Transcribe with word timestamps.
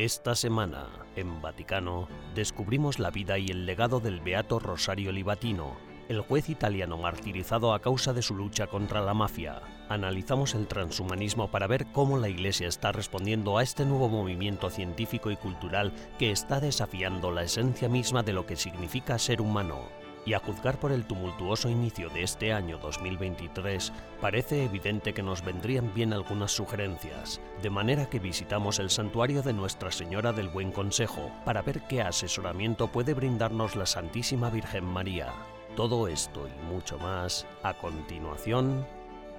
Esta 0.00 0.34
semana, 0.34 0.86
en 1.14 1.42
Vaticano, 1.42 2.08
descubrimos 2.34 2.98
la 2.98 3.10
vida 3.10 3.36
y 3.36 3.48
el 3.48 3.66
legado 3.66 4.00
del 4.00 4.22
beato 4.22 4.58
Rosario 4.58 5.12
Libatino, 5.12 5.76
el 6.08 6.22
juez 6.22 6.48
italiano 6.48 6.96
martirizado 6.96 7.74
a 7.74 7.82
causa 7.82 8.14
de 8.14 8.22
su 8.22 8.34
lucha 8.34 8.66
contra 8.66 9.02
la 9.02 9.12
mafia. 9.12 9.60
Analizamos 9.90 10.54
el 10.54 10.68
transhumanismo 10.68 11.50
para 11.50 11.66
ver 11.66 11.86
cómo 11.92 12.16
la 12.16 12.30
Iglesia 12.30 12.66
está 12.66 12.92
respondiendo 12.92 13.58
a 13.58 13.62
este 13.62 13.84
nuevo 13.84 14.08
movimiento 14.08 14.70
científico 14.70 15.30
y 15.30 15.36
cultural 15.36 15.92
que 16.18 16.30
está 16.30 16.60
desafiando 16.60 17.30
la 17.30 17.42
esencia 17.42 17.90
misma 17.90 18.22
de 18.22 18.32
lo 18.32 18.46
que 18.46 18.56
significa 18.56 19.18
ser 19.18 19.42
humano 19.42 20.00
y 20.26 20.34
a 20.34 20.38
juzgar 20.38 20.78
por 20.78 20.92
el 20.92 21.04
tumultuoso 21.04 21.68
inicio 21.68 22.08
de 22.10 22.22
este 22.22 22.52
año 22.52 22.78
2023, 22.78 23.92
parece 24.20 24.64
evidente 24.64 25.14
que 25.14 25.22
nos 25.22 25.44
vendrían 25.44 25.92
bien 25.94 26.12
algunas 26.12 26.52
sugerencias, 26.52 27.40
de 27.62 27.70
manera 27.70 28.08
que 28.08 28.18
visitamos 28.18 28.78
el 28.78 28.90
santuario 28.90 29.42
de 29.42 29.52
Nuestra 29.52 29.90
Señora 29.90 30.32
del 30.32 30.48
Buen 30.48 30.72
Consejo 30.72 31.30
para 31.44 31.62
ver 31.62 31.82
qué 31.82 32.02
asesoramiento 32.02 32.88
puede 32.88 33.14
brindarnos 33.14 33.76
la 33.76 33.86
Santísima 33.86 34.50
Virgen 34.50 34.84
María. 34.84 35.32
Todo 35.76 36.08
esto 36.08 36.48
y 36.48 36.72
mucho 36.72 36.98
más 36.98 37.46
a 37.62 37.74
continuación 37.74 38.86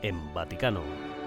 en 0.02 0.34
Vaticano. 0.34 1.21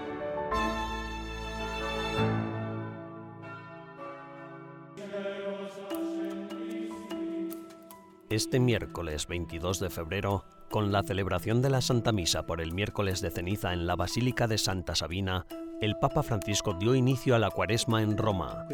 Este 8.35 8.59
miércoles 8.59 9.27
22 9.27 9.79
de 9.79 9.89
febrero, 9.89 10.43
con 10.69 10.91
la 10.91 11.03
celebración 11.03 11.61
de 11.61 11.69
la 11.69 11.79
Santa 11.79 12.11
Misa 12.11 12.45
por 12.45 12.59
el 12.59 12.73
miércoles 12.73 13.21
de 13.21 13.31
ceniza 13.31 13.71
en 13.71 13.87
la 13.87 13.95
Basílica 13.95 14.45
de 14.45 14.57
Santa 14.57 14.93
Sabina, 14.93 15.45
el 15.79 15.95
Papa 15.95 16.21
Francisco 16.21 16.73
dio 16.73 16.95
inicio 16.95 17.33
a 17.33 17.39
la 17.39 17.49
cuaresma 17.49 18.01
en 18.01 18.17
Roma. 18.17 18.67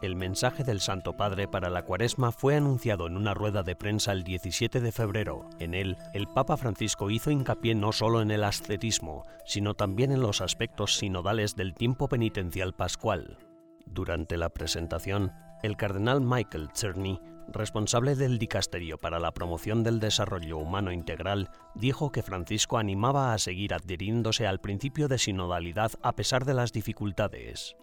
El 0.00 0.16
mensaje 0.16 0.64
del 0.64 0.80
Santo 0.80 1.18
Padre 1.18 1.48
para 1.48 1.68
la 1.68 1.82
cuaresma 1.82 2.32
fue 2.32 2.56
anunciado 2.56 3.08
en 3.08 3.18
una 3.18 3.34
rueda 3.34 3.62
de 3.62 3.76
prensa 3.76 4.12
el 4.12 4.24
17 4.24 4.80
de 4.80 4.90
febrero. 4.90 5.50
En 5.58 5.74
él, 5.74 5.98
el 6.14 6.26
Papa 6.26 6.56
Francisco 6.56 7.10
hizo 7.10 7.30
hincapié 7.30 7.74
no 7.74 7.92
solo 7.92 8.22
en 8.22 8.30
el 8.30 8.44
ascetismo, 8.44 9.26
sino 9.44 9.74
también 9.74 10.12
en 10.12 10.22
los 10.22 10.40
aspectos 10.40 10.96
sinodales 10.96 11.56
del 11.56 11.74
tiempo 11.74 12.08
penitencial 12.08 12.72
pascual. 12.72 13.36
Durante 13.84 14.38
la 14.38 14.48
presentación, 14.48 15.30
el 15.62 15.76
cardenal 15.76 16.22
Michael 16.22 16.70
Czerny 16.72 17.20
responsable 17.48 18.14
del 18.14 18.38
Dicasterio 18.38 18.98
para 18.98 19.18
la 19.18 19.32
Promoción 19.32 19.82
del 19.82 20.00
Desarrollo 20.00 20.58
Humano 20.58 20.92
Integral, 20.92 21.50
dijo 21.74 22.12
que 22.12 22.22
Francisco 22.22 22.78
animaba 22.78 23.32
a 23.32 23.38
seguir 23.38 23.74
adhiriéndose 23.74 24.46
al 24.46 24.60
principio 24.60 25.08
de 25.08 25.18
sinodalidad 25.18 25.92
a 26.02 26.14
pesar 26.14 26.44
de 26.44 26.54
las 26.54 26.72
dificultades. 26.72 27.76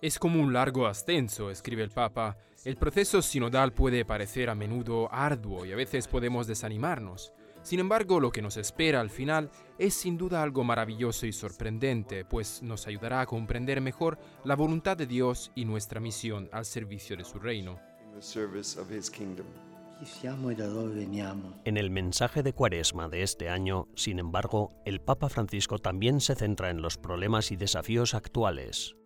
Es 0.00 0.18
como 0.18 0.42
un 0.42 0.52
largo 0.52 0.86
ascenso, 0.86 1.50
escribe 1.50 1.82
el 1.82 1.90
Papa. 1.90 2.36
El 2.64 2.76
proceso 2.76 3.22
sinodal 3.22 3.72
puede 3.72 4.04
parecer 4.04 4.50
a 4.50 4.54
menudo 4.54 5.12
arduo 5.12 5.64
y 5.64 5.72
a 5.72 5.76
veces 5.76 6.08
podemos 6.08 6.46
desanimarnos. 6.46 7.32
Sin 7.62 7.78
embargo, 7.78 8.20
lo 8.20 8.32
que 8.32 8.42
nos 8.42 8.56
espera 8.56 9.00
al 9.00 9.10
final 9.10 9.50
es 9.78 9.94
sin 9.94 10.16
duda 10.16 10.42
algo 10.42 10.64
maravilloso 10.64 11.26
y 11.26 11.32
sorprendente, 11.32 12.24
pues 12.24 12.62
nos 12.62 12.86
ayudará 12.86 13.20
a 13.20 13.26
comprender 13.26 13.80
mejor 13.80 14.18
la 14.44 14.56
voluntad 14.56 14.96
de 14.96 15.06
Dios 15.06 15.52
y 15.54 15.64
nuestra 15.64 16.00
misión 16.00 16.48
al 16.52 16.64
servicio 16.64 17.16
de 17.16 17.24
su 17.24 17.38
reino. 17.38 17.78
En 21.64 21.76
el 21.76 21.90
mensaje 21.90 22.42
de 22.42 22.54
Cuaresma 22.54 23.08
de 23.08 23.22
este 23.22 23.50
año, 23.50 23.88
sin 23.94 24.18
embargo, 24.18 24.72
el 24.86 25.00
Papa 25.00 25.28
Francisco 25.28 25.78
también 25.78 26.20
se 26.20 26.34
centra 26.34 26.70
en 26.70 26.80
los 26.80 26.96
problemas 26.96 27.52
y 27.52 27.56
desafíos 27.56 28.14
actuales. 28.14 28.96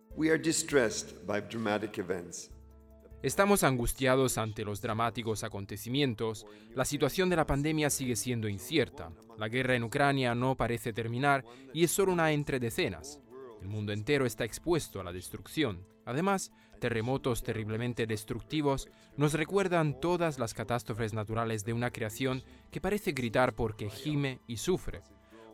Estamos 3.25 3.63
angustiados 3.63 4.37
ante 4.37 4.63
los 4.63 4.83
dramáticos 4.83 5.43
acontecimientos. 5.43 6.45
La 6.75 6.85
situación 6.85 7.27
de 7.27 7.35
la 7.35 7.47
pandemia 7.47 7.89
sigue 7.89 8.15
siendo 8.15 8.47
incierta. 8.47 9.09
La 9.39 9.49
guerra 9.49 9.73
en 9.73 9.83
Ucrania 9.83 10.35
no 10.35 10.53
parece 10.53 10.93
terminar 10.93 11.43
y 11.73 11.85
es 11.85 11.89
solo 11.89 12.13
una 12.13 12.31
entre 12.33 12.59
decenas. 12.59 13.19
El 13.63 13.67
mundo 13.67 13.93
entero 13.93 14.27
está 14.27 14.45
expuesto 14.45 14.99
a 14.99 15.03
la 15.03 15.11
destrucción. 15.11 15.87
Además, 16.05 16.51
terremotos 16.79 17.41
terriblemente 17.41 18.05
destructivos 18.05 18.89
nos 19.17 19.33
recuerdan 19.33 19.99
todas 19.99 20.37
las 20.37 20.53
catástrofes 20.53 21.15
naturales 21.15 21.65
de 21.65 21.73
una 21.73 21.89
creación 21.89 22.43
que 22.69 22.79
parece 22.79 23.13
gritar 23.13 23.53
porque 23.53 23.89
gime 23.89 24.39
y 24.45 24.57
sufre. 24.57 25.01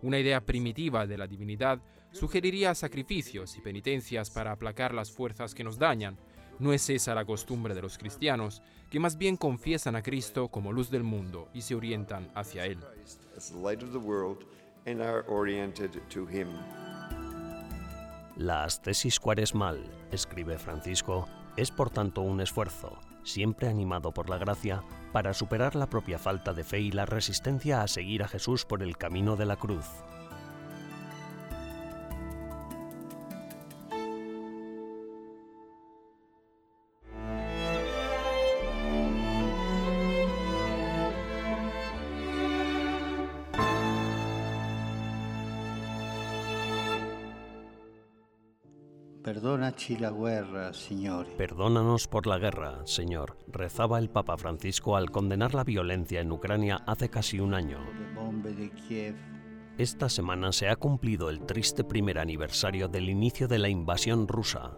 Una 0.01 0.19
idea 0.19 0.41
primitiva 0.41 1.07
de 1.07 1.17
la 1.17 1.25
divinidad 1.25 1.81
sugeriría 2.11 2.75
sacrificios 2.75 3.55
y 3.55 3.61
penitencias 3.61 4.29
para 4.29 4.51
aplacar 4.51 4.93
las 4.93 5.09
fuerzas 5.09 5.55
que 5.55 5.63
nos 5.63 5.79
dañan, 5.79 6.17
no 6.61 6.73
es 6.73 6.89
esa 6.89 7.15
la 7.15 7.25
costumbre 7.25 7.73
de 7.73 7.81
los 7.81 7.97
cristianos, 7.97 8.61
que 8.89 8.99
más 8.99 9.17
bien 9.17 9.35
confiesan 9.35 9.95
a 9.95 10.03
Cristo 10.03 10.49
como 10.49 10.71
luz 10.71 10.91
del 10.91 11.03
mundo 11.03 11.49
y 11.53 11.61
se 11.61 11.75
orientan 11.75 12.31
hacia 12.35 12.65
Él. 12.65 12.79
La 18.37 18.63
ascesis 18.63 19.19
cuaresmal, 19.19 19.83
escribe 20.11 20.57
Francisco, 20.57 21.27
es 21.57 21.71
por 21.71 21.89
tanto 21.89 22.21
un 22.21 22.41
esfuerzo, 22.41 22.97
siempre 23.23 23.67
animado 23.67 24.13
por 24.13 24.29
la 24.29 24.37
gracia, 24.37 24.83
para 25.11 25.33
superar 25.33 25.75
la 25.75 25.89
propia 25.89 26.17
falta 26.17 26.53
de 26.53 26.63
fe 26.63 26.79
y 26.79 26.91
la 26.91 27.05
resistencia 27.05 27.81
a 27.81 27.87
seguir 27.87 28.23
a 28.23 28.27
Jesús 28.27 28.65
por 28.65 28.83
el 28.83 28.97
camino 28.97 29.35
de 29.35 29.45
la 29.45 29.57
cruz. 29.57 29.85
La 49.99 50.11
guerra, 50.11 50.73
Señor. 50.73 51.27
Perdónanos 51.37 52.07
por 52.07 52.27
la 52.27 52.37
guerra, 52.37 52.85
Señor, 52.85 53.37
rezaba 53.47 53.97
el 53.97 54.09
Papa 54.09 54.35
Francisco 54.37 54.97
al 54.97 55.09
condenar 55.09 55.53
la 55.53 55.63
violencia 55.63 56.19
en 56.19 56.31
Ucrania 56.31 56.83
hace 56.85 57.09
casi 57.09 57.39
un 57.39 57.53
año. 57.53 57.79
Esta 59.77 60.09
semana 60.09 60.51
se 60.51 60.67
ha 60.67 60.75
cumplido 60.75 61.29
el 61.29 61.45
triste 61.45 61.85
primer 61.85 62.19
aniversario 62.19 62.89
del 62.89 63.09
inicio 63.09 63.47
de 63.47 63.59
la 63.59 63.69
invasión 63.69 64.27
rusa. 64.27 64.77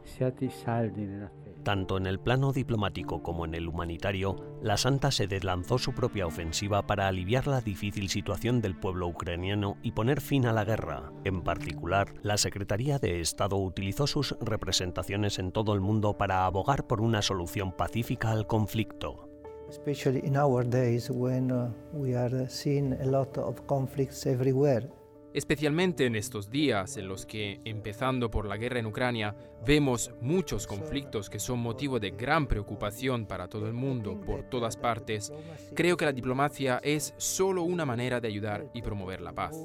Tanto 1.64 1.96
en 1.96 2.08
el 2.08 2.20
plano 2.20 2.52
diplomático 2.52 3.24
como 3.24 3.46
en 3.46 3.56
el 3.56 3.70
humanitario, 3.70 4.36
la 4.62 4.76
Santa 4.76 5.12
Sede 5.12 5.40
lanzó 5.40 5.78
su 5.78 5.94
propia 5.94 6.28
ofensiva 6.28 6.86
para 6.86 7.08
aliviar 7.08 7.48
la 7.48 7.62
difícil 7.62 8.10
situación 8.10 8.62
del 8.62 8.78
pueblo 8.78 9.08
ucraniano 9.08 9.78
y 9.82 9.94
poner 9.94 10.20
fin 10.20 10.46
a 10.46 10.52
la 10.52 10.66
guerra. 10.66 11.14
En 11.24 11.42
particular, 11.42 12.14
la 12.22 12.38
Secretaría 12.38 13.00
de 13.00 13.22
Estado 13.22 13.56
utilizó 13.56 14.08
sus 14.08 14.36
representaciones 14.42 15.40
en 15.40 15.54
todo 15.54 15.74
el 15.74 15.80
mundo 15.80 16.18
para 16.18 16.46
abogar 16.46 16.86
por 16.86 17.00
una 17.00 17.22
solución 17.22 17.72
pacífica 17.72 18.32
al 18.32 18.46
conflicto. 18.46 19.30
Especially 19.70 20.20
in 20.26 20.38
our 20.38 20.68
days 20.68 21.10
when 21.10 21.50
uh, 21.50 21.72
we 21.94 22.14
are 22.14 22.50
seeing 22.50 22.94
a 23.02 23.06
lot 23.06 23.38
of 23.38 23.66
conflicts 23.66 24.26
everywhere 24.26 24.88
especialmente 25.34 26.06
en 26.06 26.16
estos 26.16 26.50
días 26.50 26.98
en 26.98 27.08
los 27.08 27.26
que, 27.26 27.60
empezando 27.66 28.30
por 28.30 28.48
la 28.48 28.58
guerra 28.58 28.80
en 28.80 28.86
Ucrania, 28.86 29.36
vemos 29.66 30.12
muchos 30.22 30.68
conflictos 30.68 31.30
que 31.30 31.40
son 31.40 31.60
motivo 31.60 32.00
de 32.00 32.12
gran 32.12 32.48
preocupación 32.48 33.26
para 33.26 33.48
todo 33.48 33.68
el 33.68 33.74
mundo, 33.74 34.20
por 34.22 34.44
todas 34.44 34.78
partes, 34.78 35.34
creo 35.76 35.98
que 35.98 36.06
la 36.06 36.14
diplomacia 36.14 36.80
es 36.84 37.14
solo 37.18 37.64
una 37.64 37.86
manera 37.86 38.22
de 38.22 38.28
ayudar 38.28 38.68
y 38.74 38.82
promover 38.82 39.22
la 39.22 39.34
paz. 39.34 39.58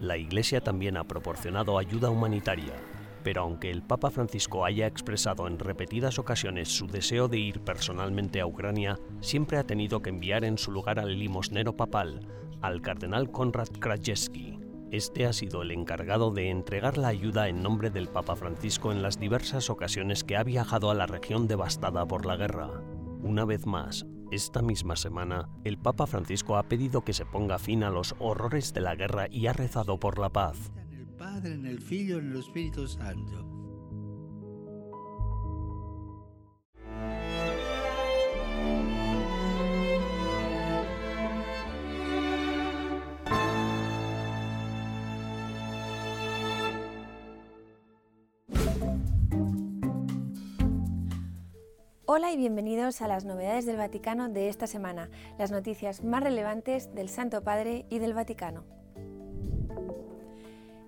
La 0.00 0.16
Iglesia 0.16 0.60
también 0.60 0.96
ha 0.96 1.04
proporcionado 1.04 1.78
ayuda 1.78 2.10
humanitaria 2.10 2.74
pero 3.26 3.42
aunque 3.42 3.72
el 3.72 3.82
Papa 3.82 4.12
Francisco 4.12 4.64
haya 4.64 4.86
expresado 4.86 5.48
en 5.48 5.58
repetidas 5.58 6.20
ocasiones 6.20 6.68
su 6.68 6.86
deseo 6.86 7.26
de 7.26 7.38
ir 7.38 7.58
personalmente 7.58 8.40
a 8.40 8.46
Ucrania, 8.46 9.00
siempre 9.18 9.58
ha 9.58 9.66
tenido 9.66 10.00
que 10.00 10.10
enviar 10.10 10.44
en 10.44 10.58
su 10.58 10.70
lugar 10.70 11.00
al 11.00 11.18
limosnero 11.18 11.76
papal, 11.76 12.20
al 12.62 12.82
cardenal 12.82 13.32
Konrad 13.32 13.66
Krajewski. 13.80 14.60
Este 14.92 15.26
ha 15.26 15.32
sido 15.32 15.62
el 15.62 15.72
encargado 15.72 16.30
de 16.30 16.50
entregar 16.50 16.98
la 16.98 17.08
ayuda 17.08 17.48
en 17.48 17.64
nombre 17.64 17.90
del 17.90 18.06
Papa 18.06 18.36
Francisco 18.36 18.92
en 18.92 19.02
las 19.02 19.18
diversas 19.18 19.70
ocasiones 19.70 20.22
que 20.22 20.36
ha 20.36 20.44
viajado 20.44 20.92
a 20.92 20.94
la 20.94 21.06
región 21.06 21.48
devastada 21.48 22.06
por 22.06 22.26
la 22.26 22.36
guerra. 22.36 22.80
Una 23.24 23.44
vez 23.44 23.66
más, 23.66 24.06
esta 24.30 24.62
misma 24.62 24.94
semana, 24.94 25.48
el 25.64 25.78
Papa 25.78 26.06
Francisco 26.06 26.58
ha 26.58 26.62
pedido 26.62 27.02
que 27.02 27.12
se 27.12 27.26
ponga 27.26 27.58
fin 27.58 27.82
a 27.82 27.90
los 27.90 28.14
horrores 28.20 28.72
de 28.72 28.82
la 28.82 28.94
guerra 28.94 29.26
y 29.28 29.48
ha 29.48 29.52
rezado 29.52 29.98
por 29.98 30.20
la 30.20 30.28
paz. 30.28 30.70
Padre, 31.16 31.56
nel 31.56 31.80
Figlio 31.80 32.18
en 32.18 32.32
el 32.32 32.40
Espíritu 32.40 32.86
Santo. 32.86 33.44
Hola 52.04 52.32
y 52.32 52.36
bienvenidos 52.36 53.00
a 53.00 53.08
las 53.08 53.24
novedades 53.24 53.64
del 53.64 53.76
Vaticano 53.76 54.28
de 54.28 54.48
esta 54.48 54.66
semana, 54.66 55.10
las 55.38 55.50
noticias 55.50 56.04
más 56.04 56.22
relevantes 56.22 56.94
del 56.94 57.08
Santo 57.08 57.42
Padre 57.42 57.86
y 57.88 57.98
del 58.00 58.12
Vaticano. 58.12 58.75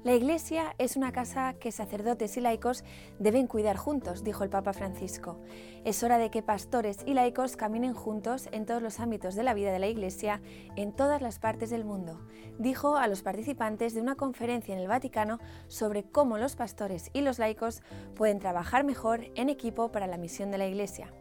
La 0.05 0.15
Iglesia 0.15 0.77
es 0.79 0.97
una 0.97 1.11
casa 1.11 1.55
que 1.55 1.73
sacerdotes 1.73 2.37
y 2.37 2.41
laicos 2.41 2.85
deben 3.19 3.49
cuidar 3.49 3.77
juntos, 3.77 4.23
dijo 4.23 4.45
el 4.45 4.49
Papa 4.49 4.73
Francisco. 4.73 5.41
Es 5.85 6.05
hora 6.05 6.19
de 6.19 6.31
que 6.31 6.41
pastores 6.41 6.99
y 7.05 7.15
laicos 7.15 7.57
caminen 7.57 7.95
juntos 7.95 8.49
en 8.53 8.65
todos 8.65 8.81
los 8.81 9.01
ámbitos 9.01 9.35
de 9.35 9.43
la 9.43 9.55
vida 9.55 9.73
de 9.73 9.81
la 9.81 9.89
Iglesia 9.89 10.41
en 10.77 10.93
todas 10.93 11.21
las 11.21 11.41
partes 11.41 11.71
del 11.71 11.85
mundo, 11.85 12.21
dijo 12.61 12.97
a 12.97 13.09
los 13.09 13.23
participantes 13.23 13.93
de 13.93 14.01
una 14.01 14.15
conferencia 14.15 14.73
en 14.73 14.81
el 14.81 14.87
Vaticano 14.87 15.41
sobre 15.67 16.05
cómo 16.05 16.39
los 16.39 16.55
pastores 16.55 17.11
y 17.13 17.23
los 17.23 17.41
laicos 17.41 17.83
pueden 18.15 18.39
trabajar 18.39 18.85
mejor 18.85 19.25
en 19.35 19.49
equipo 19.49 19.91
para 19.91 20.07
la 20.07 20.17
misión 20.17 20.53
de 20.53 20.59
la 20.59 20.69
Iglesia. 20.69 21.13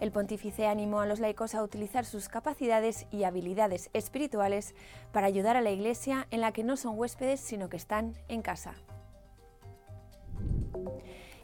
El 0.00 0.12
pontífice 0.12 0.66
animó 0.66 1.00
a 1.00 1.06
los 1.06 1.20
laicos 1.20 1.54
a 1.54 1.62
utilizar 1.62 2.06
sus 2.06 2.28
capacidades 2.28 3.06
y 3.10 3.24
habilidades 3.24 3.90
espirituales 3.92 4.74
para 5.12 5.26
ayudar 5.26 5.56
a 5.56 5.60
la 5.60 5.70
Iglesia 5.70 6.26
en 6.30 6.40
la 6.40 6.52
que 6.52 6.64
no 6.64 6.78
son 6.78 6.98
huéspedes, 6.98 7.40
sino 7.40 7.68
que 7.68 7.76
están 7.76 8.14
en 8.28 8.40
casa. 8.40 8.74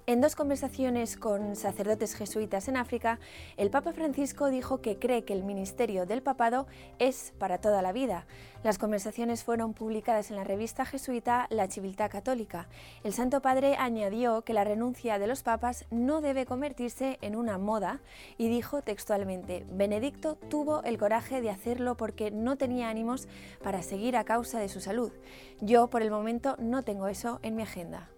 En 0.09 0.21
dos 0.21 0.37
conversaciones 0.37 1.17
con 1.17 1.57
sacerdotes 1.57 2.15
jesuitas 2.15 2.69
en 2.69 2.77
África, 2.77 3.19
el 3.57 3.71
Papa 3.71 3.93
Francisco 3.93 4.51
dijo 4.51 4.81
que 4.81 5.01
cree 5.01 5.25
que 5.25 5.33
el 5.33 5.43
ministerio 5.43 6.07
del 6.07 6.23
papado 6.23 6.69
es 7.01 7.33
para 7.41 7.59
toda 7.59 7.83
la 7.83 7.91
vida. 7.91 8.25
Las 8.63 8.79
conversaciones 8.79 9.43
fueron 9.43 9.75
publicadas 9.75 10.31
en 10.31 10.37
la 10.37 10.45
revista 10.45 10.85
jesuita 10.85 11.49
La 11.51 11.67
Civiltà 11.67 12.09
Católica. 12.09 12.69
El 13.03 13.15
Santo 13.15 13.43
Padre 13.43 13.75
añadió 13.81 14.43
que 14.43 14.53
la 14.53 14.63
renuncia 14.63 15.19
de 15.19 15.27
los 15.27 15.43
papas 15.43 15.87
no 15.91 16.21
debe 16.21 16.47
convertirse 16.47 17.19
en 17.21 17.35
una 17.35 17.59
moda 17.59 18.01
y 18.39 18.49
dijo 18.49 18.83
textualmente, 18.83 19.67
Benedicto 19.73 20.37
tuvo 20.37 20.85
el 20.85 20.99
coraje 20.99 21.41
de 21.41 21.51
hacerlo 21.51 21.97
porque 21.97 22.31
no 22.31 22.55
tenía 22.55 22.91
ánimos 22.91 23.27
para 23.61 23.83
seguir 23.83 24.17
a 24.17 24.23
causa 24.23 24.61
de 24.61 24.69
su 24.69 24.81
salud. 24.81 25.11
Yo, 25.61 25.89
por 25.89 26.03
el 26.03 26.13
momento, 26.13 26.55
no 26.61 26.85
tengo 26.85 27.09
eso 27.09 27.41
en 27.43 27.57
mi 27.57 27.65
agenda 27.65 28.09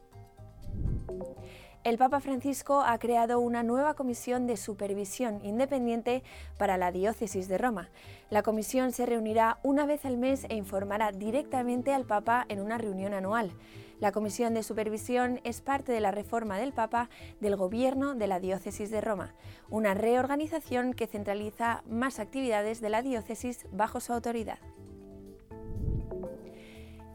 el 1.84 1.96
Papa 1.96 2.20
Francisco 2.20 2.82
ha 2.82 2.98
creado 2.98 3.40
una 3.40 3.62
nueva 3.62 3.94
comisión 3.94 4.46
de 4.46 4.56
supervisión 4.56 5.40
independiente 5.44 6.22
para 6.58 6.76
la 6.76 6.92
diócesis 6.92 7.48
de 7.48 7.58
Roma. 7.58 7.88
La 8.30 8.42
comisión 8.42 8.92
se 8.92 9.06
reunirá 9.06 9.58
una 9.62 9.86
vez 9.86 10.04
al 10.04 10.18
mes 10.18 10.44
e 10.48 10.54
informará 10.54 11.12
directamente 11.12 11.94
al 11.94 12.04
Papa 12.04 12.44
en 12.48 12.60
una 12.60 12.78
reunión 12.78 13.14
anual. 13.14 13.52
La 14.00 14.12
comisión 14.12 14.54
de 14.54 14.62
supervisión 14.62 15.40
es 15.44 15.60
parte 15.60 15.92
de 15.92 16.00
la 16.00 16.10
reforma 16.10 16.58
del 16.58 16.72
Papa 16.72 17.08
del 17.40 17.56
gobierno 17.56 18.14
de 18.14 18.26
la 18.26 18.38
diócesis 18.38 18.90
de 18.90 19.00
Roma, 19.00 19.34
una 19.70 19.94
reorganización 19.94 20.94
que 20.94 21.06
centraliza 21.06 21.82
más 21.88 22.18
actividades 22.18 22.80
de 22.80 22.90
la 22.90 23.02
diócesis 23.02 23.66
bajo 23.72 24.00
su 24.00 24.12
autoridad. 24.12 24.58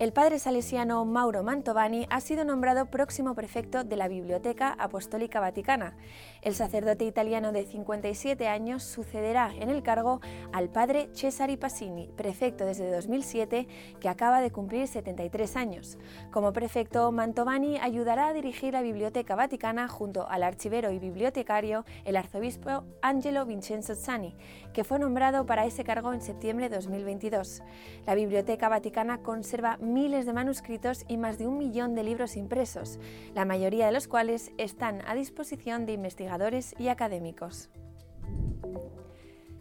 El 0.03 0.11
padre 0.11 0.37
salesiano 0.37 1.05
Mauro 1.05 1.43
Mantovani 1.43 2.07
ha 2.09 2.19
sido 2.19 2.43
nombrado 2.43 2.87
próximo 2.87 3.35
prefecto 3.35 3.85
de 3.85 3.95
la 3.95 4.09
Biblioteca 4.09 4.75
Apostólica 4.77 5.39
Vaticana. 5.39 5.95
El 6.41 6.55
sacerdote 6.55 7.05
italiano 7.05 7.53
de 7.53 7.65
57 7.65 8.49
años 8.49 8.83
sucederá 8.83 9.53
en 9.57 9.69
el 9.69 9.81
cargo 9.81 10.19
al 10.51 10.67
padre 10.67 11.09
Cesare 11.13 11.57
Passini, 11.57 12.09
prefecto 12.17 12.65
desde 12.65 12.91
2007, 12.91 13.65
que 14.01 14.09
acaba 14.09 14.41
de 14.41 14.51
cumplir 14.51 14.89
73 14.89 15.55
años. 15.55 15.97
Como 16.33 16.51
prefecto, 16.51 17.09
Mantovani 17.13 17.77
ayudará 17.77 18.27
a 18.27 18.33
dirigir 18.33 18.73
la 18.73 18.81
Biblioteca 18.81 19.35
Vaticana 19.35 19.87
junto 19.87 20.27
al 20.27 20.43
archivero 20.43 20.91
y 20.91 20.99
bibliotecario, 20.99 21.85
el 22.03 22.17
arzobispo 22.17 22.83
Angelo 23.01 23.45
Vincenzo 23.45 23.95
Zani, 23.95 24.35
que 24.73 24.83
fue 24.83 24.99
nombrado 24.99 25.45
para 25.45 25.65
ese 25.65 25.85
cargo 25.85 26.11
en 26.11 26.19
septiembre 26.19 26.67
de 26.67 26.75
2022. 26.75 27.63
La 28.05 28.15
Biblioteca 28.15 28.67
Vaticana 28.67 29.19
conserva 29.19 29.77
miles 29.93 30.25
de 30.25 30.33
manuscritos 30.33 31.05
y 31.07 31.17
más 31.17 31.37
de 31.37 31.47
un 31.47 31.57
millón 31.57 31.95
de 31.95 32.03
libros 32.03 32.35
impresos, 32.35 32.99
la 33.35 33.45
mayoría 33.45 33.85
de 33.85 33.91
los 33.91 34.07
cuales 34.07 34.51
están 34.57 35.01
a 35.07 35.15
disposición 35.15 35.85
de 35.85 35.93
investigadores 35.93 36.75
y 36.79 36.87
académicos. 36.87 37.69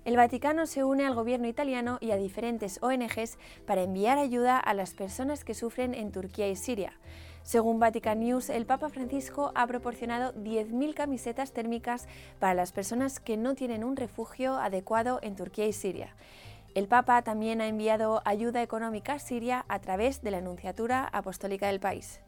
El 0.04 0.16
Vaticano 0.16 0.66
se 0.66 0.82
une 0.82 1.06
al 1.06 1.14
gobierno 1.14 1.46
italiano 1.46 1.98
y 2.00 2.10
a 2.10 2.16
diferentes 2.16 2.82
ONGs 2.82 3.38
para 3.66 3.82
enviar 3.82 4.18
ayuda 4.18 4.58
a 4.58 4.74
las 4.74 4.94
personas 4.94 5.44
que 5.44 5.54
sufren 5.54 5.94
en 5.94 6.10
Turquía 6.10 6.48
y 6.48 6.56
Siria. 6.56 6.94
Según 7.44 7.78
Vatican 7.78 8.20
News, 8.20 8.50
el 8.50 8.66
Papa 8.66 8.88
Francisco 8.88 9.52
ha 9.54 9.66
proporcionado 9.66 10.32
10.000 10.34 10.94
camisetas 10.94 11.52
térmicas 11.52 12.08
para 12.40 12.54
las 12.54 12.72
personas 12.72 13.20
que 13.20 13.36
no 13.36 13.54
tienen 13.54 13.84
un 13.84 13.96
refugio 13.96 14.56
adecuado 14.56 15.20
en 15.22 15.36
Turquía 15.36 15.66
y 15.66 15.72
Siria. 15.72 16.14
El 16.74 16.88
Papa 16.88 17.20
también 17.20 17.60
ha 17.60 17.66
enviado 17.66 18.22
ayuda 18.24 18.62
económica 18.62 19.14
a 19.14 19.18
Siria 19.18 19.66
a 19.68 19.78
través 19.80 20.22
de 20.22 20.30
la 20.30 20.38
Anunciatura 20.38 21.06
Apostólica 21.06 21.66
del 21.66 21.80
país. 21.80 22.20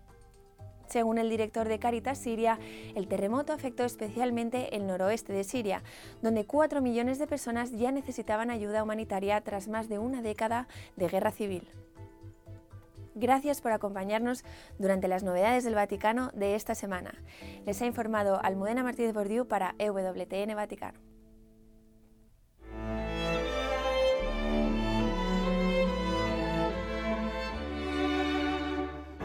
Según 0.86 1.16
el 1.16 1.30
director 1.30 1.66
de 1.66 1.78
Caritas 1.78 2.18
Siria, 2.18 2.58
el 2.94 3.08
terremoto 3.08 3.54
afectó 3.54 3.84
especialmente 3.84 4.76
el 4.76 4.86
noroeste 4.86 5.32
de 5.32 5.44
Siria, 5.44 5.82
donde 6.20 6.44
4 6.44 6.82
millones 6.82 7.18
de 7.18 7.26
personas 7.26 7.72
ya 7.72 7.90
necesitaban 7.90 8.50
ayuda 8.50 8.82
humanitaria 8.82 9.40
tras 9.40 9.66
más 9.66 9.88
de 9.88 9.98
una 9.98 10.20
década 10.20 10.68
de 10.96 11.08
guerra 11.08 11.30
civil. 11.30 11.66
Gracias 13.14 13.62
por 13.62 13.72
acompañarnos 13.72 14.44
durante 14.78 15.08
las 15.08 15.22
novedades 15.22 15.64
del 15.64 15.74
Vaticano 15.74 16.32
de 16.34 16.54
esta 16.54 16.74
semana. 16.74 17.14
Les 17.64 17.80
ha 17.80 17.86
informado 17.86 18.44
Almudena 18.44 18.82
Martínez 18.82 19.14
Bordiú 19.14 19.46
para 19.46 19.74
EWTN 19.78 20.54
Vaticano. 20.54 21.13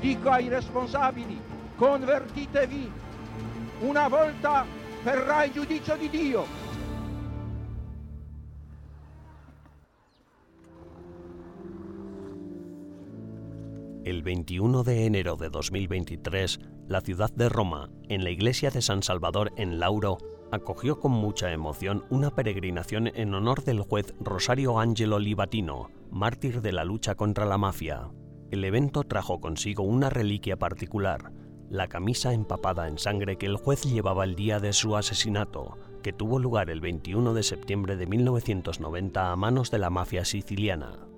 Dico 0.00 0.30
ai 0.30 0.48
responsabili, 0.48 1.40
convertitevi. 1.76 2.90
Una 3.80 4.08
volta 4.08 4.64
verrà 5.02 5.44
il 5.44 5.52
giudizio 5.52 5.96
di 5.96 6.08
Dio. 6.08 6.66
El 14.04 14.22
21 14.22 14.84
de 14.84 15.04
enero 15.04 15.36
de 15.36 15.50
2023, 15.50 16.60
la 16.88 17.02
ciudad 17.02 17.30
de 17.30 17.50
Roma, 17.50 17.90
en 18.08 18.24
la 18.24 18.30
iglesia 18.30 18.70
de 18.70 18.80
San 18.80 19.02
Salvador 19.02 19.52
en 19.56 19.78
Lauro, 19.78 20.16
acogió 20.50 20.98
con 20.98 21.12
mucha 21.12 21.52
emoción 21.52 22.04
una 22.08 22.30
peregrinación 22.30 23.08
en 23.08 23.34
honor 23.34 23.64
del 23.64 23.80
juez 23.82 24.14
Rosario 24.18 24.78
Angelo 24.80 25.18
Libatino, 25.18 25.90
mártir 26.10 26.62
de 26.62 26.72
la 26.72 26.84
lucha 26.84 27.16
contra 27.16 27.44
la 27.44 27.58
mafia. 27.58 28.08
El 28.50 28.64
evento 28.64 29.04
trajo 29.04 29.40
consigo 29.40 29.82
una 29.82 30.08
reliquia 30.08 30.56
particular, 30.56 31.32
la 31.68 31.86
camisa 31.88 32.32
empapada 32.32 32.88
en 32.88 32.96
sangre 32.96 33.36
que 33.36 33.44
el 33.44 33.56
juez 33.56 33.84
llevaba 33.84 34.24
el 34.24 34.36
día 34.36 34.58
de 34.58 34.72
su 34.72 34.96
asesinato, 34.96 35.76
que 36.02 36.14
tuvo 36.14 36.38
lugar 36.38 36.70
el 36.70 36.80
21 36.80 37.34
de 37.34 37.42
septiembre 37.42 37.96
de 37.96 38.06
1990 38.06 39.30
a 39.30 39.36
manos 39.36 39.70
de 39.70 39.78
la 39.78 39.90
mafia 39.90 40.24
siciliana. 40.24 41.08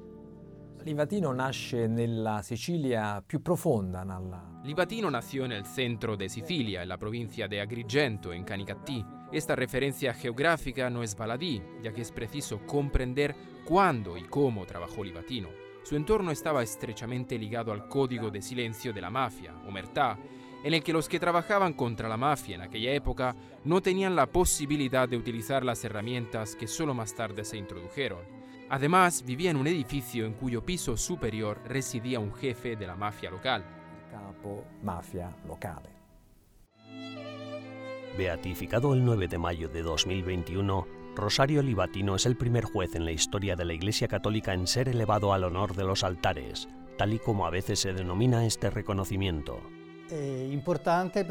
Livatino 0.83 1.33
nace 1.33 1.87
nella 1.87 2.43
Sicilia 2.43 3.23
più 3.25 3.43
profonda. 3.43 4.03
Livatino 4.65 5.11
nació 5.11 5.45
en 5.45 5.53
el 5.53 5.67
centro 5.67 6.17
de 6.17 6.29
Sicilia, 6.29 6.83
en 6.83 6.89
la 6.89 6.97
provincia 6.97 7.47
de 7.47 7.61
Agrigento, 7.61 8.33
en 8.33 8.45
Canicattì. 8.45 9.05
Esta 9.31 9.55
referencia 9.55 10.15
geográfica 10.15 10.89
no 10.89 11.03
es 11.03 11.15
baladí, 11.15 11.63
ya 11.83 11.93
que 11.93 12.01
es 12.01 12.11
preciso 12.11 12.67
comprender 12.67 13.37
cuándo 13.65 14.17
y 14.17 14.23
cómo 14.23 14.65
trabajó 14.65 15.05
Livatino. 15.05 15.60
Su 15.83 15.97
entorno 15.97 16.31
estaba 16.31 16.63
estrechamente 16.63 17.39
ligado 17.39 17.73
al 17.73 17.89
código 17.89 18.31
de 18.31 18.43
silencio 18.43 18.93
de 18.93 19.01
la 19.01 19.11
mafia, 19.11 19.55
omertà, 19.67 20.19
en 20.63 20.75
el 20.75 20.83
que 20.83 20.93
los 20.93 21.09
que 21.09 21.19
trabajaban 21.19 21.73
contra 21.73 22.09
la 22.09 22.17
mafia 22.17 22.57
en 22.57 22.63
aquella 22.63 22.93
época 22.93 23.35
no 23.65 23.81
tenían 23.81 24.15
la 24.15 24.27
posibilidad 24.27 25.09
de 25.09 25.17
utilizar 25.17 25.65
las 25.65 25.85
herramientas 25.85 26.55
que 26.55 26.67
solo 26.67 26.93
más 26.93 27.15
tarde 27.15 27.45
se 27.45 27.57
introdujeron. 27.57 28.21
Además, 28.69 29.25
vivía 29.25 29.51
en 29.51 29.57
un 29.57 29.67
edificio 29.67 30.27
en 30.27 30.35
cuyo 30.35 30.65
piso 30.65 30.97
superior 30.97 31.61
residía 31.67 32.21
un 32.21 32.33
jefe 32.33 32.77
de 32.77 32.87
la 32.87 32.95
mafia 32.95 33.31
local. 33.31 33.65
Capo 34.11 34.65
mafia 34.83 35.35
locale. 35.47 35.89
Beatificado 38.17 38.93
el 38.93 39.05
9 39.05 39.29
de 39.29 39.39
mayo 39.39 39.69
de 39.69 39.83
2021, 39.83 40.87
Rosario 41.17 41.63
Libatino 41.63 42.15
es 42.15 42.25
el 42.25 42.37
primer 42.37 42.65
juez 42.65 42.95
en 42.95 43.05
la 43.05 43.13
historia 43.13 43.57
de 43.57 43.65
la 43.65 43.73
Iglesia 43.73 44.07
Católica 44.07 44.55
en 44.55 44.67
ser 44.67 44.89
elevado 44.89 45.33
al 45.33 45.45
honor 45.45 45.75
de 45.75 45.85
los 45.85 46.05
altares, 46.05 46.69
tal 46.97 47.13
y 47.13 47.19
como 47.19 47.47
a 47.47 47.51
veces 47.51 47.81
se 47.81 47.93
denomina 47.93 48.47
este 48.47 48.71
reconocimiento. 48.71 49.61
È 50.09 50.49
importante 50.51 51.25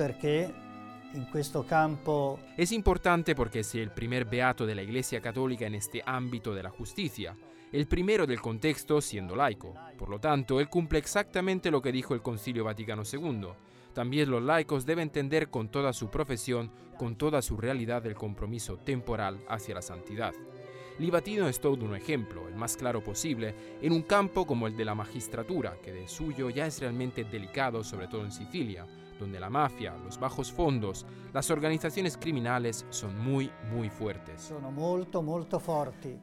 questo 1.32 1.66
campo 1.66 2.40
Es 2.56 2.72
importante 2.72 3.36
porque 3.36 3.60
es 3.60 3.74
el 3.76 3.92
primer 3.92 4.26
beato 4.26 4.66
de 4.66 4.76
la 4.76 4.84
Iglesia 4.84 5.22
Católica 5.22 5.66
en 5.66 5.76
este 5.76 6.04
ámbito 6.06 6.54
de 6.54 6.64
la 6.64 6.70
justicia, 6.70 7.36
el 7.72 7.88
primero 7.88 8.28
del 8.28 8.42
contexto 8.42 9.02
siendo 9.02 9.36
laico. 9.36 9.74
Por 9.98 10.10
lo 10.10 10.20
tanto, 10.20 10.60
él 10.60 10.70
cumple 10.70 11.00
exactamente 11.00 11.72
lo 11.72 11.82
que 11.82 11.92
dijo 11.92 12.14
el 12.14 12.22
Concilio 12.22 12.64
Vaticano 12.64 13.04
II. 13.12 13.48
También 13.94 14.30
los 14.30 14.44
laicos 14.44 14.86
deben 14.86 15.04
entender 15.04 15.50
con 15.50 15.70
toda 15.70 15.94
su 15.94 16.10
profesión, 16.10 16.72
con 16.98 17.16
toda 17.16 17.42
su 17.42 17.58
realidad 17.58 18.06
el 18.06 18.16
compromiso 18.16 18.78
temporal 18.78 19.40
hacia 19.48 19.76
la 19.76 19.82
santidad. 19.82 20.34
Libatino 21.00 21.48
es 21.48 21.62
todo 21.62 21.86
un 21.86 21.96
ejemplo, 21.96 22.50
el 22.50 22.56
más 22.56 22.76
claro 22.76 23.02
posible, 23.02 23.56
en 23.82 23.94
un 23.94 24.02
campo 24.02 24.46
como 24.46 24.68
el 24.68 24.76
de 24.76 24.84
la 24.84 24.96
magistratura, 24.96 25.78
que 25.82 25.94
de 25.94 26.10
suyo 26.10 26.50
ya 26.50 26.66
es 26.66 26.82
realmente 26.82 27.24
delicado, 27.24 27.86
sobre 27.86 28.10
todo 28.10 28.26
en 28.26 28.34
Sicilia, 28.34 28.86
donde 29.18 29.40
la 29.40 29.50
mafia, 29.50 29.96
los 30.04 30.20
bajos 30.20 30.52
fondos, 30.52 31.06
las 31.34 31.50
organizaciones 31.52 32.18
criminales 32.18 32.86
son 32.90 33.18
muy, 33.18 33.50
muy 33.72 33.90
fuertes. 33.90 34.42
sono 34.42 34.72
molto 34.72 35.22
molto 35.22 35.58
forti. 35.60 36.20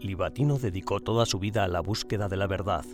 Libatino 0.00 0.58
dedicó 0.58 1.00
toda 1.00 1.26
su 1.26 1.38
vida 1.38 1.64
a 1.64 1.68
la 1.68 1.80
búsqueda 1.80 2.28
de 2.28 2.36
la 2.36 2.46
verdad. 2.46 2.84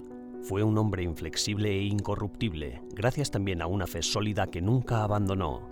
Fue 0.43 0.63
un 0.63 0.79
hombre 0.79 1.03
inflexible 1.03 1.71
e 1.71 1.83
incorruptible, 1.83 2.83
gracias 2.95 3.31
también 3.31 3.61
a 3.61 3.67
una 3.67 3.87
fe 3.87 4.03
sólida 4.03 4.47
que 4.47 4.63
nunca 4.63 5.05
abandonó. 5.05 5.69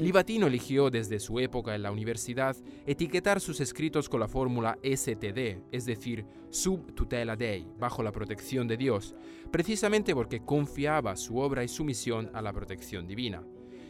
Livatino 0.00 0.46
eligió 0.46 0.88
desde 0.88 1.18
su 1.18 1.40
época 1.40 1.74
en 1.74 1.82
la 1.82 1.90
universidad 1.90 2.56
etiquetar 2.86 3.40
sus 3.40 3.60
escritos 3.60 4.08
con 4.08 4.20
la 4.20 4.28
fórmula 4.28 4.78
STD, 4.84 5.62
es 5.72 5.84
decir, 5.84 6.24
sub 6.50 6.94
tutela 6.94 7.34
Dei, 7.34 7.66
bajo 7.76 8.04
la 8.04 8.12
protección 8.12 8.68
de 8.68 8.76
Dios, 8.76 9.16
precisamente 9.50 10.14
porque 10.14 10.44
confiaba 10.44 11.16
su 11.16 11.38
obra 11.38 11.64
y 11.64 11.68
su 11.68 11.84
misión 11.84 12.30
a 12.34 12.42
la 12.42 12.52
protección 12.52 13.08
divina. 13.08 13.42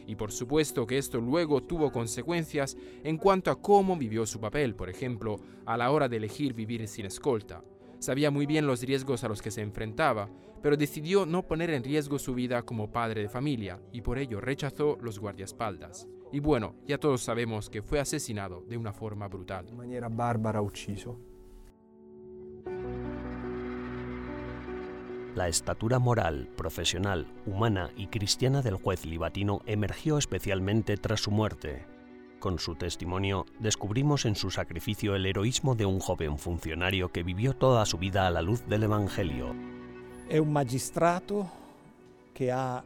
Y 0.07 0.15
por 0.15 0.31
supuesto 0.31 0.87
que 0.87 0.97
esto 0.97 1.19
luego 1.19 1.61
tuvo 1.61 1.91
consecuencias 1.91 2.77
en 3.03 3.17
cuanto 3.17 3.51
a 3.51 3.61
cómo 3.61 3.95
vivió 3.95 4.25
su 4.25 4.39
papel, 4.39 4.73
por 4.73 4.89
ejemplo, 4.89 5.35
a 5.65 5.77
la 5.77 5.91
hora 5.91 6.07
de 6.07 6.17
elegir 6.17 6.53
vivir 6.53 6.87
sin 6.87 7.05
escolta. 7.05 7.61
Sabía 7.99 8.31
muy 8.31 8.45
bien 8.45 8.65
los 8.65 8.81
riesgos 8.81 9.23
a 9.23 9.27
los 9.27 9.41
que 9.41 9.51
se 9.51 9.61
enfrentaba, 9.61 10.29
pero 10.61 10.77
decidió 10.77 11.25
no 11.25 11.45
poner 11.45 11.71
en 11.71 11.83
riesgo 11.83 12.19
su 12.19 12.33
vida 12.33 12.61
como 12.63 12.91
padre 12.91 13.21
de 13.21 13.29
familia 13.29 13.81
y 13.91 14.01
por 14.01 14.17
ello 14.17 14.39
rechazó 14.39 14.97
los 15.01 15.19
guardaespaldas. 15.19 16.07
Y 16.31 16.39
bueno, 16.39 16.75
ya 16.85 16.97
todos 16.97 17.21
sabemos 17.21 17.69
que 17.69 17.81
fue 17.81 17.99
asesinado 17.99 18.63
de 18.67 18.77
una 18.77 18.93
forma 18.93 19.27
brutal. 19.27 19.67
in 19.69 19.77
maniera 19.77 20.09
barbara 20.09 20.61
ucciso. 20.61 21.19
La 25.37 25.47
estatura 25.47 25.99
moral, 25.99 26.49
profesional, 26.57 27.27
humana 27.45 27.91
y 27.95 28.07
cristiana 28.07 28.63
del 28.63 28.73
juez 28.73 29.05
libatino 29.05 29.61
emergió 29.67 30.17
especialmente 30.17 30.97
tras 30.97 31.21
su 31.21 31.29
muerte. 31.29 31.85
Con 32.39 32.57
su 32.57 32.73
testimonio 32.73 33.45
descubrimos 33.59 34.25
en 34.25 34.35
su 34.35 34.49
sacrificio 34.49 35.15
el 35.15 35.27
heroísmo 35.27 35.75
de 35.75 35.85
un 35.85 35.99
joven 35.99 36.39
funcionario 36.39 37.11
que 37.11 37.21
vivió 37.21 37.53
toda 37.53 37.85
su 37.85 37.99
vida 37.99 38.25
a 38.25 38.31
la 38.31 38.41
luz 38.41 38.67
del 38.67 38.81
Evangelio. 38.81 39.53
È 40.27 40.39
un 40.39 40.51
magistrato 40.51 41.47
che 42.33 42.49
ha 42.49 42.83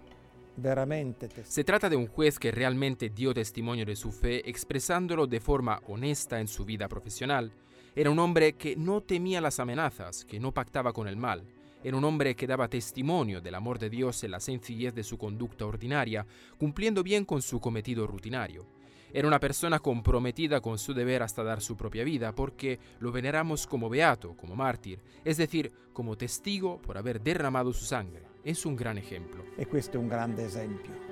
Se 1.46 1.64
trata 1.64 1.88
de 1.88 1.96
un 1.96 2.08
juez 2.08 2.38
que 2.38 2.52
realmente 2.52 3.12
dio 3.12 3.34
testimonio 3.34 3.86
de 3.86 3.96
su 3.96 4.12
fe 4.12 4.50
expresándolo 4.50 5.26
de 5.26 5.40
forma 5.40 5.80
honesta 5.88 6.42
en 6.42 6.50
su 6.50 6.66
vida 6.66 6.90
profesional. 6.90 7.54
Era 7.96 8.10
un 8.10 8.20
hombre 8.20 8.58
que 8.58 8.76
no 8.76 9.00
temía 9.00 9.40
las 9.40 9.62
amenazas, 9.62 10.26
que 10.26 10.42
no 10.42 10.52
pactaba 10.52 10.92
con 10.92 11.08
el 11.08 11.16
mal. 11.16 11.46
Era 11.84 11.98
un 11.98 12.04
hombre 12.04 12.36
que 12.36 12.48
daba 12.48 12.68
testimonio 12.68 13.42
del 13.42 13.56
amor 13.56 13.80
de 13.80 13.90
Dios 13.90 14.24
en 14.24 14.32
la 14.32 14.40
sencillez 14.40 14.94
de 14.94 15.04
su 15.04 15.18
conducta 15.18 15.66
ordinaria, 15.66 16.26
cumpliendo 16.58 17.04
bien 17.04 17.26
con 17.26 17.42
su 17.42 17.60
cometido 17.60 18.06
rutinario. 18.06 18.68
Era 19.14 19.28
una 19.28 19.40
persona 19.40 19.80
comprometida 19.80 20.62
con 20.62 20.78
su 20.78 20.94
deber 20.94 21.22
hasta 21.24 21.44
dar 21.44 21.62
su 21.62 21.76
propia 21.76 22.04
vida, 22.04 22.34
porque 22.34 22.80
lo 23.00 23.12
veneramos 23.12 23.68
como 23.68 23.90
beato, 23.90 24.38
como 24.38 24.56
mártir, 24.56 25.02
es 25.26 25.38
decir, 25.38 25.72
como 25.92 26.16
testigo 26.16 26.82
por 26.82 26.98
haber 26.98 27.20
derramado 27.20 27.74
su 27.74 27.84
sangre. 27.84 28.24
Es 28.44 28.66
un 28.66 28.76
gran 28.76 28.98
ejemplo. 28.98 29.44
e 29.58 29.68
questo 29.68 29.98
è 29.98 30.00
un 30.00 30.08
grande 30.08 30.46
esempio. 30.46 31.11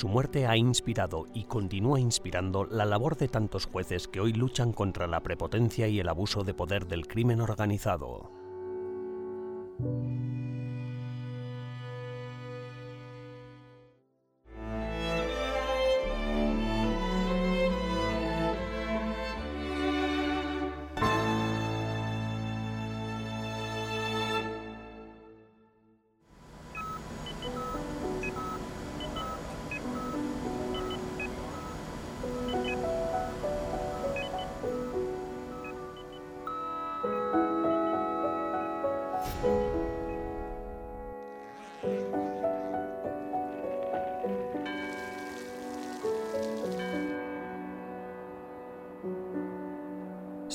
Su 0.00 0.08
muerte 0.08 0.46
ha 0.46 0.56
inspirado 0.56 1.26
y 1.34 1.44
continúa 1.44 2.00
inspirando 2.00 2.64
la 2.64 2.86
labor 2.86 3.18
de 3.18 3.28
tantos 3.28 3.66
jueces 3.66 4.08
que 4.08 4.18
hoy 4.18 4.32
luchan 4.32 4.72
contra 4.72 5.06
la 5.06 5.20
prepotencia 5.20 5.88
y 5.88 6.00
el 6.00 6.08
abuso 6.08 6.42
de 6.42 6.54
poder 6.54 6.86
del 6.86 7.06
crimen 7.06 7.42
organizado. 7.42 8.30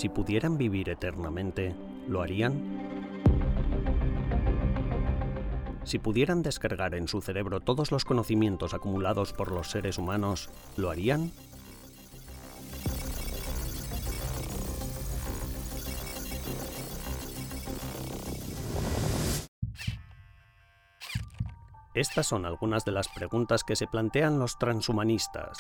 Si 0.06 0.10
pudieran 0.10 0.60
vivir 0.60 0.90
eternamente, 0.90 1.74
¿lo 2.08 2.22
harían? 2.22 2.54
Si 5.84 5.98
pudieran 5.98 6.44
descargar 6.44 6.94
en 6.94 7.08
su 7.08 7.22
cerebro 7.22 7.60
todos 7.60 7.92
los 7.92 8.06
conocimientos 8.06 8.76
acumulados 8.76 9.34
por 9.34 9.52
los 9.52 9.72
seres 9.72 9.98
humanos, 9.98 10.52
¿lo 10.78 10.92
harían? 10.92 11.32
Estas 21.96 22.28
son 22.28 22.46
algunas 22.46 22.84
de 22.84 22.92
las 22.92 23.08
preguntas 23.08 23.64
que 23.64 23.78
se 23.78 23.88
plantean 23.88 24.38
los 24.38 24.58
transhumanistas. 24.58 25.58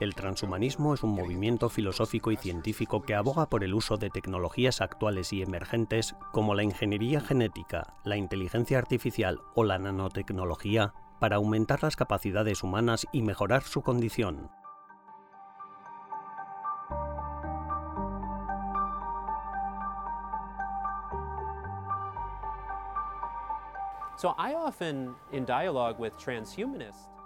El 0.00 0.14
transhumanismo 0.14 0.94
es 0.94 1.02
un 1.02 1.14
movimiento 1.14 1.68
filosófico 1.70 2.30
y 2.30 2.36
científico 2.36 3.00
que 3.00 3.14
aboga 3.14 3.48
por 3.48 3.64
el 3.64 3.72
uso 3.72 3.96
de 3.96 4.10
tecnologías 4.10 4.82
actuales 4.82 5.32
y 5.32 5.40
emergentes 5.40 6.14
como 6.32 6.54
la 6.54 6.62
ingeniería 6.62 7.22
genética, 7.22 7.94
la 8.04 8.18
inteligencia 8.18 8.76
artificial 8.76 9.40
o 9.54 9.64
la 9.64 9.78
nanotecnología 9.78 10.92
para 11.18 11.36
aumentar 11.36 11.82
las 11.82 11.96
capacidades 11.96 12.62
humanas 12.62 13.06
y 13.10 13.22
mejorar 13.22 13.62
su 13.62 13.80
condición. 13.80 14.50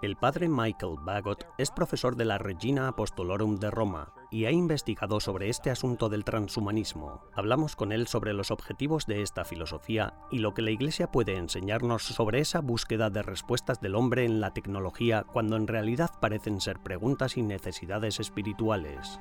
El 0.01 0.17
padre 0.17 0.49
Michael 0.49 0.97
Bagot 0.99 1.47
es 1.57 1.71
profesor 1.71 2.17
de 2.17 2.25
la 2.25 2.37
Regina 2.37 2.89
Apostolorum 2.89 3.59
de 3.59 3.71
Roma 3.71 4.13
y 4.29 4.43
ha 4.43 4.51
investigado 4.51 5.21
sobre 5.21 5.47
este 5.47 5.69
asunto 5.69 6.09
del 6.09 6.25
transhumanismo. 6.25 7.21
Hablamos 7.33 7.77
con 7.77 7.93
él 7.93 8.07
sobre 8.07 8.33
los 8.33 8.51
objetivos 8.51 9.05
de 9.05 9.21
esta 9.21 9.45
filosofía 9.45 10.15
y 10.31 10.39
lo 10.39 10.53
que 10.53 10.63
la 10.63 10.71
Iglesia 10.71 11.11
puede 11.11 11.37
enseñarnos 11.37 12.03
sobre 12.03 12.39
esa 12.39 12.59
búsqueda 12.59 13.09
de 13.09 13.21
respuestas 13.21 13.79
del 13.79 13.95
hombre 13.95 14.25
en 14.25 14.41
la 14.41 14.53
tecnología 14.53 15.23
cuando 15.23 15.55
en 15.55 15.67
realidad 15.67 16.09
parecen 16.19 16.59
ser 16.59 16.79
preguntas 16.79 17.37
y 17.37 17.41
necesidades 17.41 18.19
espirituales. 18.19 19.19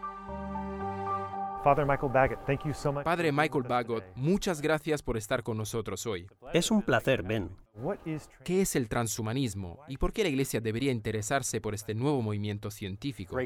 Padre 3.04 3.32
Michael 3.32 3.64
Bagot, 3.64 4.04
muchas 4.14 4.62
gracias 4.62 5.02
por 5.02 5.18
estar 5.18 5.42
con 5.42 5.58
nosotros 5.58 6.06
hoy. 6.06 6.26
Es 6.54 6.70
un 6.70 6.82
placer, 6.82 7.22
Ben. 7.22 7.50
¿Qué 8.44 8.62
es 8.62 8.76
el 8.76 8.88
transhumanismo 8.88 9.80
y 9.86 9.98
por 9.98 10.12
qué 10.12 10.22
la 10.22 10.30
Iglesia 10.30 10.60
debería 10.60 10.90
interesarse 10.90 11.60
por 11.60 11.74
este 11.74 11.94
nuevo 11.94 12.22
movimiento 12.22 12.70
científico? 12.70 13.36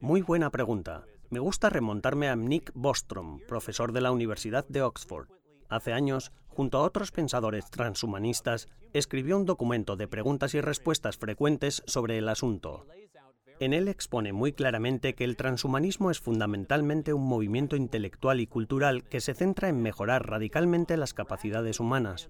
Muy 0.00 0.22
buena 0.22 0.50
pregunta. 0.50 1.04
Me 1.30 1.40
gusta 1.40 1.70
remontarme 1.70 2.28
a 2.28 2.36
Nick 2.36 2.70
Bostrom, 2.74 3.40
profesor 3.48 3.92
de 3.92 4.00
la 4.00 4.12
Universidad 4.12 4.66
de 4.68 4.82
Oxford. 4.82 5.28
Hace 5.68 5.92
años, 5.92 6.30
junto 6.48 6.78
a 6.78 6.82
otros 6.82 7.10
pensadores 7.10 7.70
transhumanistas, 7.70 8.68
escribió 8.92 9.38
un 9.38 9.46
documento 9.46 9.96
de 9.96 10.06
preguntas 10.06 10.54
y 10.54 10.60
respuestas 10.60 11.16
frecuentes 11.16 11.82
sobre 11.86 12.18
el 12.18 12.28
asunto. 12.28 12.86
En 13.62 13.74
él 13.74 13.86
expone 13.86 14.32
muy 14.32 14.52
claramente 14.52 15.14
que 15.14 15.22
el 15.22 15.36
transhumanismo 15.36 16.10
es 16.10 16.18
fundamentalmente 16.18 17.12
un 17.12 17.22
movimiento 17.22 17.76
intelectual 17.76 18.40
y 18.40 18.48
cultural 18.48 19.04
que 19.04 19.20
se 19.20 19.34
centra 19.34 19.68
en 19.68 19.80
mejorar 19.80 20.28
radicalmente 20.28 20.96
las 20.96 21.14
capacidades 21.14 21.78
humanas, 21.78 22.28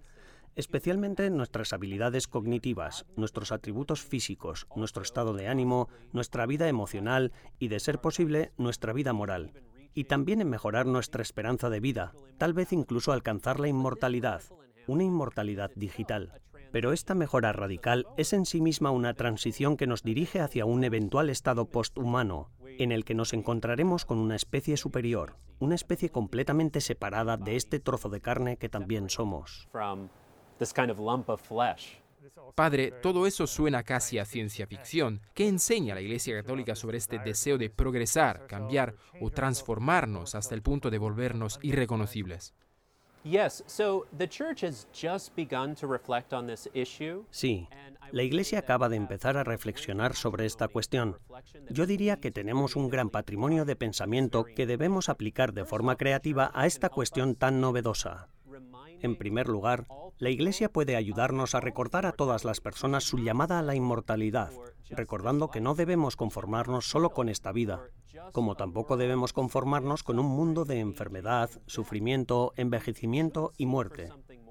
especialmente 0.56 1.30
nuestras 1.30 1.72
habilidades 1.72 2.28
cognitivas, 2.28 3.06
nuestros 3.16 3.50
atributos 3.50 4.02
físicos, 4.02 4.66
nuestro 4.76 5.02
estado 5.02 5.32
de 5.32 5.48
ánimo, 5.48 5.88
nuestra 6.12 6.44
vida 6.44 6.68
emocional 6.68 7.32
y, 7.58 7.68
de 7.68 7.80
ser 7.80 7.98
posible, 7.98 8.52
nuestra 8.58 8.92
vida 8.92 9.14
moral, 9.14 9.54
y 9.94 10.04
también 10.04 10.42
en 10.42 10.50
mejorar 10.50 10.84
nuestra 10.84 11.22
esperanza 11.22 11.70
de 11.70 11.80
vida, 11.80 12.12
tal 12.36 12.52
vez 12.52 12.74
incluso 12.74 13.10
alcanzar 13.10 13.58
la 13.58 13.68
inmortalidad, 13.68 14.42
una 14.86 15.04
inmortalidad 15.04 15.70
digital. 15.76 16.42
Pero 16.72 16.92
esta 16.92 17.14
mejora 17.14 17.52
radical 17.52 18.06
es 18.16 18.32
en 18.32 18.46
sí 18.46 18.60
misma 18.60 18.90
una 18.90 19.14
transición 19.14 19.76
que 19.76 19.86
nos 19.86 20.02
dirige 20.02 20.40
hacia 20.40 20.64
un 20.64 20.82
eventual 20.84 21.30
estado 21.30 21.66
posthumano, 21.66 22.50
en 22.78 22.92
el 22.92 23.04
que 23.04 23.14
nos 23.14 23.34
encontraremos 23.34 24.04
con 24.04 24.18
una 24.18 24.36
especie 24.36 24.76
superior, 24.76 25.36
una 25.58 25.74
especie 25.74 26.08
completamente 26.08 26.80
separada 26.80 27.36
de 27.36 27.56
este 27.56 27.78
trozo 27.78 28.08
de 28.08 28.20
carne 28.20 28.56
que 28.56 28.68
también 28.70 29.10
somos. 29.10 29.68
Padre, 32.54 32.92
todo 33.02 33.26
eso 33.26 33.46
suena 33.46 33.82
casi 33.82 34.18
a 34.18 34.24
ciencia 34.24 34.66
ficción. 34.66 35.20
¿Qué 35.34 35.48
enseña 35.48 35.94
la 35.94 36.00
Iglesia 36.00 36.40
Católica 36.40 36.74
sobre 36.74 36.98
este 36.98 37.18
deseo 37.18 37.58
de 37.58 37.68
progresar, 37.68 38.46
cambiar 38.46 38.94
o 39.20 39.30
transformarnos 39.30 40.34
hasta 40.34 40.54
el 40.54 40.62
punto 40.62 40.90
de 40.90 40.98
volvernos 40.98 41.58
irreconocibles? 41.62 42.54
Sí, 47.30 47.68
la 48.10 48.22
Iglesia 48.22 48.58
acaba 48.58 48.88
de 48.88 48.96
empezar 48.96 49.36
a 49.36 49.44
reflexionar 49.44 50.14
sobre 50.14 50.44
esta 50.44 50.68
cuestión. 50.68 51.18
Yo 51.70 51.86
diría 51.86 52.18
que 52.18 52.30
tenemos 52.30 52.74
un 52.74 52.88
gran 52.88 53.10
patrimonio 53.10 53.64
de 53.64 53.76
pensamiento 53.76 54.44
que 54.44 54.66
debemos 54.66 55.08
aplicar 55.08 55.52
de 55.52 55.64
forma 55.64 55.96
creativa 55.96 56.50
a 56.52 56.66
esta 56.66 56.88
cuestión 56.88 57.36
tan 57.36 57.60
novedosa. 57.60 58.28
En 59.02 59.16
primer 59.16 59.48
lugar, 59.48 59.86
la 60.18 60.30
Iglesia 60.30 60.72
puede 60.72 60.94
ayudarnos 60.94 61.56
a 61.56 61.60
recordar 61.60 62.06
a 62.06 62.12
todas 62.12 62.44
las 62.44 62.60
personas 62.60 63.02
su 63.02 63.18
llamada 63.18 63.58
a 63.58 63.62
la 63.62 63.74
inmortalidad, 63.74 64.52
recordando 64.90 65.50
que 65.50 65.60
no 65.60 65.74
debemos 65.74 66.14
conformarnos 66.14 66.88
solo 66.88 67.10
con 67.10 67.28
esta 67.28 67.50
vida, 67.50 67.82
como 68.32 68.54
tampoco 68.54 68.96
debemos 68.96 69.32
conformarnos 69.32 70.04
con 70.04 70.20
un 70.20 70.26
mundo 70.26 70.64
de 70.64 70.78
enfermedad, 70.78 71.50
sufrimiento, 71.66 72.52
envejecimiento 72.56 73.52
y 73.56 73.66
muerte. 73.66 74.10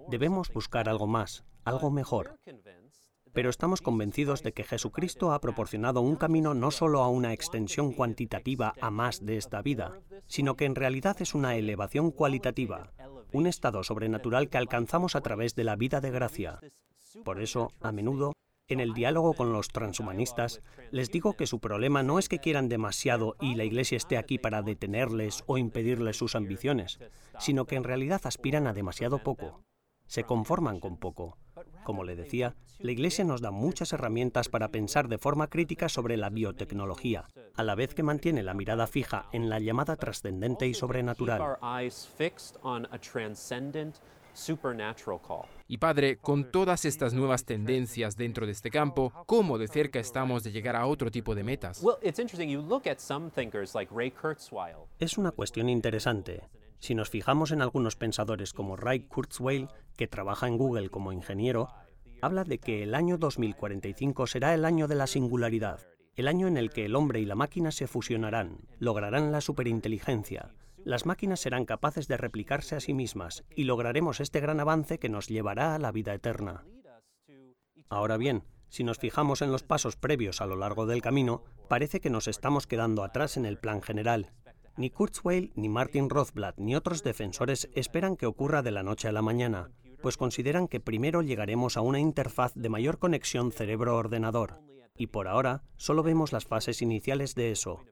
Debemos 0.09 0.51
buscar 0.51 0.89
algo 0.89 1.07
más, 1.07 1.45
algo 1.63 1.89
mejor. 1.89 2.35
Pero 3.33 3.49
estamos 3.49 3.81
convencidos 3.81 4.43
de 4.43 4.51
que 4.51 4.65
Jesucristo 4.65 5.31
ha 5.31 5.39
proporcionado 5.39 6.01
un 6.01 6.17
camino 6.17 6.53
no 6.53 6.71
solo 6.71 7.01
a 7.01 7.07
una 7.07 7.31
extensión 7.31 7.93
cuantitativa 7.93 8.73
a 8.81 8.91
más 8.91 9.25
de 9.25 9.37
esta 9.37 9.61
vida, 9.61 10.01
sino 10.27 10.57
que 10.57 10.65
en 10.65 10.75
realidad 10.75 11.15
es 11.21 11.33
una 11.33 11.55
elevación 11.55 12.11
cualitativa, 12.11 12.91
un 13.33 13.47
estado 13.47 13.83
sobrenatural 13.83 14.49
que 14.49 14.57
alcanzamos 14.57 15.15
a 15.15 15.21
través 15.21 15.55
de 15.55 15.63
la 15.63 15.75
vida 15.75 16.01
de 16.01 16.11
gracia. 16.11 16.59
Por 17.23 17.41
eso, 17.41 17.71
a 17.81 17.91
menudo, 17.91 18.33
en 18.67 18.79
el 18.79 18.93
diálogo 18.93 19.33
con 19.33 19.51
los 19.51 19.67
transhumanistas, 19.67 20.61
les 20.91 21.11
digo 21.11 21.33
que 21.33 21.47
su 21.47 21.59
problema 21.59 22.03
no 22.03 22.19
es 22.19 22.29
que 22.29 22.39
quieran 22.39 22.69
demasiado 22.69 23.35
y 23.41 23.55
la 23.55 23.65
Iglesia 23.65 23.97
esté 23.97 24.17
aquí 24.17 24.37
para 24.37 24.61
detenerles 24.61 25.43
o 25.47 25.57
impedirles 25.57 26.17
sus 26.17 26.35
ambiciones, 26.35 26.99
sino 27.37 27.65
que 27.65 27.75
en 27.75 27.83
realidad 27.83 28.21
aspiran 28.23 28.67
a 28.67 28.73
demasiado 28.73 29.19
poco. 29.19 29.61
Se 30.07 30.23
conforman 30.23 30.79
con 30.79 30.97
poco. 30.97 31.37
Como 31.83 32.03
le 32.03 32.15
decía, 32.15 32.55
la 32.79 32.91
Iglesia 32.91 33.23
nos 33.23 33.41
da 33.41 33.51
muchas 33.51 33.93
herramientas 33.93 34.49
para 34.49 34.69
pensar 34.69 35.07
de 35.07 35.17
forma 35.17 35.47
crítica 35.47 35.89
sobre 35.89 36.17
la 36.17 36.29
biotecnología, 36.29 37.25
a 37.55 37.63
la 37.63 37.75
vez 37.75 37.93
que 37.93 38.03
mantiene 38.03 38.43
la 38.43 38.53
mirada 38.53 38.87
fija 38.87 39.27
en 39.31 39.49
la 39.49 39.59
llamada 39.59 39.95
trascendente 39.95 40.67
y 40.67 40.73
sobrenatural. 40.73 41.57
Y 45.67 45.77
padre, 45.77 46.17
con 46.17 46.51
todas 46.51 46.85
estas 46.85 47.13
nuevas 47.13 47.45
tendencias 47.45 48.15
dentro 48.15 48.45
de 48.45 48.51
este 48.51 48.71
campo, 48.71 49.11
¿cómo 49.25 49.57
de 49.57 49.67
cerca 49.67 49.99
estamos 49.99 50.43
de 50.43 50.51
llegar 50.51 50.75
a 50.75 50.87
otro 50.87 51.11
tipo 51.11 51.35
de 51.35 51.43
metas? 51.43 51.83
Es 54.99 55.17
una 55.17 55.31
cuestión 55.31 55.69
interesante. 55.69 56.41
Si 56.81 56.95
nos 56.95 57.11
fijamos 57.11 57.51
en 57.51 57.61
algunos 57.61 57.95
pensadores 57.95 58.53
como 58.53 58.75
Ray 58.75 59.01
Kurzweil, 59.01 59.67
que 59.95 60.07
trabaja 60.07 60.47
en 60.47 60.57
Google 60.57 60.89
como 60.89 61.11
ingeniero, 61.11 61.69
habla 62.23 62.43
de 62.43 62.57
que 62.57 62.81
el 62.81 62.95
año 62.95 63.19
2045 63.19 64.25
será 64.25 64.55
el 64.55 64.65
año 64.65 64.87
de 64.87 64.95
la 64.95 65.05
singularidad, 65.05 65.79
el 66.15 66.27
año 66.27 66.47
en 66.47 66.57
el 66.57 66.71
que 66.71 66.85
el 66.85 66.95
hombre 66.95 67.19
y 67.19 67.25
la 67.25 67.35
máquina 67.35 67.71
se 67.71 67.85
fusionarán, 67.85 68.61
lograrán 68.79 69.31
la 69.31 69.41
superinteligencia, 69.41 70.55
las 70.83 71.05
máquinas 71.05 71.39
serán 71.39 71.65
capaces 71.65 72.07
de 72.07 72.17
replicarse 72.17 72.75
a 72.75 72.79
sí 72.79 72.95
mismas 72.95 73.43
y 73.55 73.65
lograremos 73.65 74.19
este 74.19 74.39
gran 74.39 74.59
avance 74.59 74.97
que 74.97 75.09
nos 75.09 75.27
llevará 75.27 75.75
a 75.75 75.79
la 75.79 75.91
vida 75.91 76.15
eterna. 76.15 76.65
Ahora 77.89 78.17
bien, 78.17 78.43
si 78.69 78.83
nos 78.83 78.97
fijamos 78.97 79.43
en 79.43 79.51
los 79.51 79.61
pasos 79.61 79.97
previos 79.97 80.41
a 80.41 80.47
lo 80.47 80.55
largo 80.55 80.87
del 80.87 81.03
camino, 81.03 81.43
parece 81.69 81.99
que 81.99 82.09
nos 82.09 82.27
estamos 82.27 82.65
quedando 82.65 83.03
atrás 83.03 83.37
en 83.37 83.45
el 83.45 83.59
plan 83.59 83.83
general. 83.83 84.31
Ni 84.77 84.89
Kurzweil, 84.89 85.51
ni 85.55 85.69
Martin 85.69 86.09
Rothblatt, 86.09 86.57
ni 86.57 86.75
otros 86.75 87.03
defensores 87.03 87.69
esperan 87.73 88.15
que 88.15 88.25
ocurra 88.25 88.61
de 88.61 88.71
la 88.71 88.83
noche 88.83 89.07
a 89.07 89.11
la 89.11 89.21
mañana, 89.21 89.69
pues 90.01 90.17
consideran 90.17 90.67
que 90.67 90.79
primero 90.79 91.21
llegaremos 91.21 91.77
a 91.77 91.81
una 91.81 91.99
interfaz 91.99 92.53
de 92.55 92.69
mayor 92.69 92.97
conexión 92.97 93.51
cerebro-ordenador. 93.51 94.59
Y 94.97 95.07
por 95.07 95.27
ahora 95.27 95.63
solo 95.77 96.03
vemos 96.03 96.31
las 96.31 96.45
fases 96.45 96.81
iniciales 96.81 97.35
de 97.35 97.51
eso. 97.51 97.83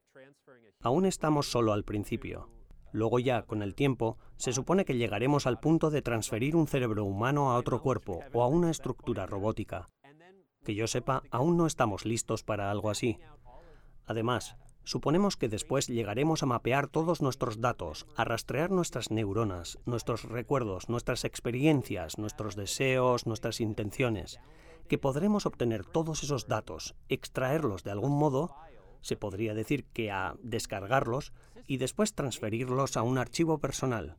Aún 0.81 1.05
estamos 1.05 1.51
solo 1.51 1.73
al 1.73 1.83
principio. 1.83 2.49
Luego 2.91 3.19
ya, 3.19 3.43
con 3.43 3.61
el 3.61 3.75
tiempo, 3.75 4.17
se 4.37 4.53
supone 4.53 4.85
que 4.85 4.97
llegaremos 4.97 5.45
al 5.45 5.59
punto 5.59 5.89
de 5.91 6.01
transferir 6.01 6.55
un 6.55 6.67
cerebro 6.67 7.05
humano 7.05 7.51
a 7.51 7.57
otro 7.57 7.81
cuerpo 7.81 8.21
o 8.33 8.41
a 8.41 8.47
una 8.47 8.71
estructura 8.71 9.25
robótica. 9.25 9.87
Que 10.63 10.75
yo 10.75 10.87
sepa, 10.87 11.23
aún 11.29 11.57
no 11.57 11.67
estamos 11.67 12.05
listos 12.05 12.43
para 12.43 12.71
algo 12.71 12.89
así. 12.89 13.19
Además, 14.05 14.57
suponemos 14.83 15.37
que 15.37 15.49
después 15.49 15.87
llegaremos 15.87 16.43
a 16.43 16.45
mapear 16.45 16.87
todos 16.87 17.21
nuestros 17.21 17.61
datos, 17.61 18.07
a 18.15 18.23
rastrear 18.23 18.71
nuestras 18.71 19.11
neuronas, 19.11 19.79
nuestros 19.85 20.23
recuerdos, 20.23 20.89
nuestras 20.89 21.25
experiencias, 21.25 22.17
nuestros 22.17 22.55
deseos, 22.55 23.25
nuestras 23.25 23.61
intenciones, 23.61 24.39
que 24.87 24.97
podremos 24.97 25.45
obtener 25.45 25.85
todos 25.85 26.23
esos 26.23 26.47
datos, 26.47 26.95
extraerlos 27.07 27.83
de 27.83 27.91
algún 27.91 28.17
modo 28.17 28.55
se 29.01 29.15
podría 29.15 29.53
decir 29.53 29.85
que 29.85 30.11
a 30.11 30.35
descargarlos 30.41 31.33
y 31.67 31.77
después 31.77 32.13
transferirlos 32.13 32.97
a 32.97 33.03
un 33.03 33.17
archivo 33.17 33.59
personal. 33.59 34.17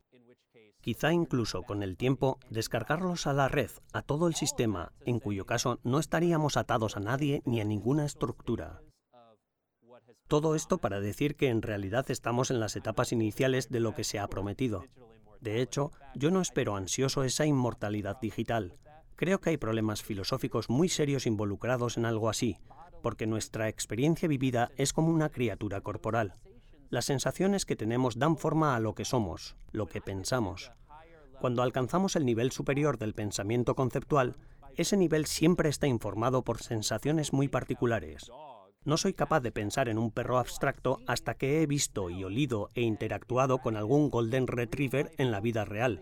Quizá 0.81 1.13
incluso 1.13 1.61
con 1.61 1.83
el 1.83 1.95
tiempo 1.95 2.39
descargarlos 2.49 3.27
a 3.27 3.33
la 3.33 3.47
red, 3.47 3.69
a 3.93 4.01
todo 4.01 4.27
el 4.27 4.33
sistema, 4.33 4.93
en 5.05 5.19
cuyo 5.19 5.45
caso 5.45 5.79
no 5.83 5.99
estaríamos 5.99 6.57
atados 6.57 6.97
a 6.97 6.99
nadie 6.99 7.43
ni 7.45 7.61
a 7.61 7.65
ninguna 7.65 8.05
estructura. 8.05 8.81
Todo 10.31 10.55
esto 10.55 10.77
para 10.77 11.01
decir 11.01 11.35
que 11.35 11.49
en 11.49 11.61
realidad 11.61 12.09
estamos 12.09 12.51
en 12.51 12.61
las 12.61 12.77
etapas 12.77 13.11
iniciales 13.11 13.69
de 13.69 13.81
lo 13.81 13.93
que 13.93 14.05
se 14.05 14.17
ha 14.17 14.29
prometido. 14.29 14.85
De 15.41 15.61
hecho, 15.61 15.91
yo 16.15 16.31
no 16.31 16.39
espero 16.39 16.77
ansioso 16.77 17.25
esa 17.25 17.45
inmortalidad 17.45 18.17
digital. 18.21 18.77
Creo 19.17 19.41
que 19.41 19.49
hay 19.49 19.57
problemas 19.57 20.03
filosóficos 20.03 20.69
muy 20.69 20.87
serios 20.87 21.25
involucrados 21.25 21.97
en 21.97 22.05
algo 22.05 22.29
así, 22.29 22.55
porque 23.03 23.27
nuestra 23.27 23.67
experiencia 23.67 24.29
vivida 24.29 24.71
es 24.77 24.93
como 24.93 25.09
una 25.09 25.27
criatura 25.27 25.81
corporal. 25.81 26.35
Las 26.89 27.03
sensaciones 27.03 27.65
que 27.65 27.75
tenemos 27.75 28.17
dan 28.17 28.37
forma 28.37 28.77
a 28.77 28.79
lo 28.79 28.95
que 28.95 29.03
somos, 29.03 29.57
lo 29.73 29.87
que 29.87 29.99
pensamos. 29.99 30.71
Cuando 31.41 31.61
alcanzamos 31.61 32.15
el 32.15 32.25
nivel 32.25 32.53
superior 32.53 32.97
del 32.97 33.13
pensamiento 33.13 33.75
conceptual, 33.75 34.37
ese 34.77 34.95
nivel 34.95 35.25
siempre 35.25 35.67
está 35.67 35.87
informado 35.87 36.41
por 36.45 36.61
sensaciones 36.63 37.33
muy 37.33 37.49
particulares. 37.49 38.31
No 38.83 38.97
soy 38.97 39.13
capaz 39.13 39.41
de 39.41 39.51
pensar 39.51 39.89
en 39.89 39.99
un 39.99 40.09
perro 40.09 40.39
abstracto 40.39 40.99
hasta 41.05 41.35
que 41.35 41.61
he 41.61 41.67
visto 41.67 42.09
y 42.09 42.23
olido 42.23 42.71
e 42.73 42.81
interactuado 42.81 43.59
con 43.59 43.77
algún 43.77 44.09
golden 44.09 44.47
retriever 44.47 45.11
en 45.17 45.29
la 45.29 45.39
vida 45.39 45.65
real. 45.65 46.01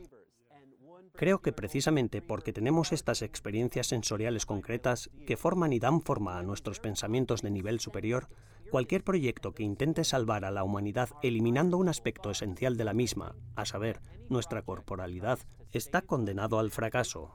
Creo 1.13 1.41
que 1.41 1.51
precisamente 1.51 2.21
porque 2.21 2.53
tenemos 2.53 2.93
estas 2.93 3.21
experiencias 3.21 3.87
sensoriales 3.87 4.45
concretas 4.45 5.09
que 5.27 5.35
forman 5.35 5.73
y 5.73 5.79
dan 5.79 6.01
forma 6.01 6.39
a 6.39 6.43
nuestros 6.43 6.79
pensamientos 6.79 7.41
de 7.41 7.51
nivel 7.51 7.81
superior, 7.81 8.29
cualquier 8.69 9.03
proyecto 9.03 9.53
que 9.53 9.63
intente 9.63 10.03
salvar 10.03 10.45
a 10.45 10.51
la 10.51 10.63
humanidad 10.63 11.09
eliminando 11.21 11.77
un 11.77 11.89
aspecto 11.89 12.31
esencial 12.31 12.77
de 12.77 12.85
la 12.85 12.93
misma, 12.93 13.35
a 13.55 13.65
saber, 13.65 13.99
nuestra 14.29 14.61
corporalidad, 14.61 15.39
está 15.71 16.01
condenado 16.01 16.59
al 16.59 16.71
fracaso. 16.71 17.33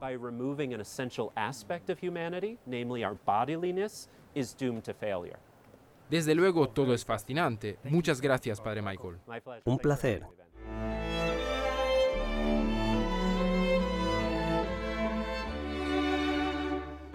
Desde 6.10 6.34
luego 6.34 6.68
todo 6.68 6.94
es 6.94 7.04
fascinante. 7.04 7.78
Muchas 7.84 8.20
gracias, 8.20 8.60
Padre 8.60 8.82
Michael. 8.82 9.18
Un 9.64 9.78
placer. 9.78 10.26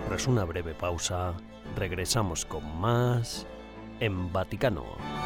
Tras 0.08 0.28
una 0.28 0.44
breve 0.44 0.74
pausa, 0.74 1.38
regresamos 1.76 2.44
con 2.44 2.66
más 2.80 3.46
en 4.00 4.32
Vaticano. 4.32 5.19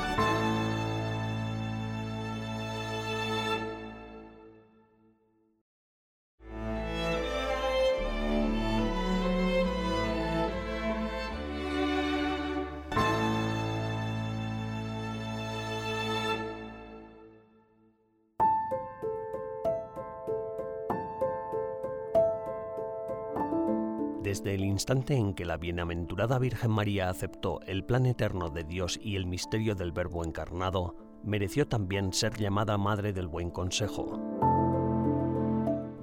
Desde 24.33 24.55
el 24.55 24.65
instante 24.65 25.13
en 25.13 25.35
que 25.35 25.45
la 25.45 25.57
bienaventurada 25.57 26.39
Virgen 26.39 26.71
María 26.71 27.07
aceptó 27.07 27.59
el 27.67 27.83
plan 27.83 28.07
eterno 28.07 28.49
de 28.49 28.63
Dios 28.63 28.99
y 28.99 29.15
el 29.15 29.27
misterio 29.27 29.75
del 29.75 29.91
Verbo 29.91 30.25
encarnado, 30.25 30.95
mereció 31.23 31.67
también 31.67 32.13
ser 32.13 32.35
llamada 32.35 32.79
Madre 32.79 33.13
del 33.13 33.27
Buen 33.27 33.51
Consejo. 33.51 34.19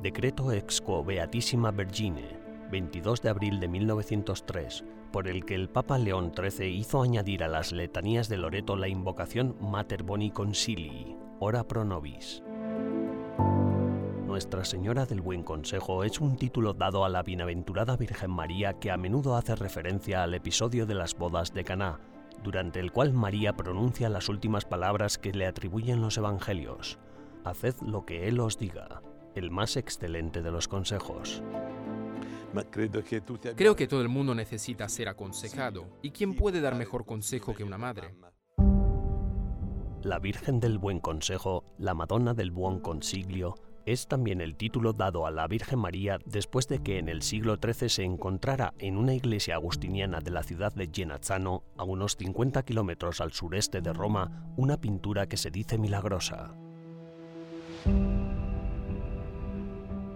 Decreto 0.01 0.53
ex 0.53 0.81
quo 0.81 1.03
Beatissima 1.03 1.73
Vergine, 1.73 2.39
22 2.71 3.21
de 3.21 3.31
abril 3.31 3.59
de 3.59 3.67
1903, 3.67 4.85
por 5.11 5.27
el 5.27 5.45
que 5.45 5.57
el 5.57 5.69
Papa 5.69 5.99
León 5.99 6.33
XIII 6.33 6.69
hizo 6.69 7.03
añadir 7.03 7.43
a 7.43 7.49
las 7.49 7.73
letanías 7.73 8.29
de 8.29 8.37
Loreto 8.37 8.77
la 8.77 8.87
invocación 8.87 9.57
Mater 9.61 10.05
Boni 10.05 10.31
Consilii, 10.31 11.17
ora 11.41 11.67
pro 11.67 11.85
nobis. 11.85 12.45
Nuestra 14.41 14.65
Señora 14.65 15.05
del 15.05 15.21
Buen 15.21 15.43
Consejo 15.43 16.03
es 16.03 16.19
un 16.19 16.35
título 16.35 16.73
dado 16.73 17.05
a 17.05 17.11
la 17.11 17.23
bienaventurada 17.23 17.99
Virgen 17.99 18.31
María 18.31 18.73
que 18.73 18.91
a 18.91 18.97
menudo 18.97 19.37
hace 19.37 19.55
referencia 19.55 20.23
al 20.23 20.33
episodio 20.33 20.87
de 20.87 20.95
las 20.95 21.15
bodas 21.15 21.53
de 21.53 21.63
Caná, 21.63 22.01
durante 22.43 22.81
el 22.81 22.91
cual 22.91 23.13
María 23.13 23.55
pronuncia 23.55 24.09
las 24.09 24.31
últimas 24.31 24.65
palabras 24.65 25.19
que 25.19 25.33
le 25.33 25.47
atribuyen 25.47 26.01
los 26.01 26.17
evangelios. 26.17 26.99
Haced 27.45 27.75
lo 27.83 28.07
que 28.07 28.29
Él 28.29 28.41
os 28.41 28.57
diga, 28.57 29.03
el 29.35 29.51
más 29.51 29.77
excelente 29.77 30.41
de 30.41 30.51
los 30.51 30.69
consejos. 30.69 31.43
Creo 33.57 33.77
que 33.77 33.87
todo 33.87 34.01
el 34.01 34.09
mundo 34.09 34.35
necesita 34.35 34.89
ser 34.89 35.11
aconsejado. 35.11 35.87
¿Y 36.01 36.13
quién 36.13 36.35
puede 36.35 36.63
dar 36.63 36.77
mejor 36.77 37.05
consejo 37.05 37.55
que 37.55 37.63
una 37.63 37.77
madre? 37.77 38.15
La 40.03 40.19
Virgen 40.19 40.61
del 40.61 40.79
Buen 40.79 40.99
Consejo, 40.99 41.63
la 41.77 41.93
Madonna 41.93 42.33
del 42.33 42.51
Buon 42.53 42.81
Consiglio, 42.81 43.55
es 43.87 44.07
también 44.07 44.41
el 44.41 44.57
título 44.57 44.93
dado 44.93 45.27
a 45.27 45.31
la 45.31 45.47
Virgen 45.47 45.79
María 45.79 46.19
después 46.25 46.69
de 46.69 46.83
que 46.83 46.99
en 46.99 47.09
el 47.09 47.23
siglo 47.23 47.57
XIII 47.57 47.89
se 47.89 48.05
encontrara 48.05 48.75
en 48.79 48.97
una 48.97 49.15
iglesia 49.15 49.55
agustiniana 49.55 50.21
de 50.21 50.31
la 50.31 50.43
ciudad 50.43 50.73
de 50.75 50.91
Genazzano, 50.93 51.65
a 51.77 51.85
unos 51.85 52.17
50 52.17 52.63
kilómetros 52.63 53.21
al 53.21 53.33
sureste 53.33 53.81
de 53.81 53.93
Roma, 53.93 54.53
una 54.57 54.77
pintura 54.77 55.27
que 55.27 55.37
se 55.37 55.51
dice 55.51 55.79
milagrosa. 55.79 56.55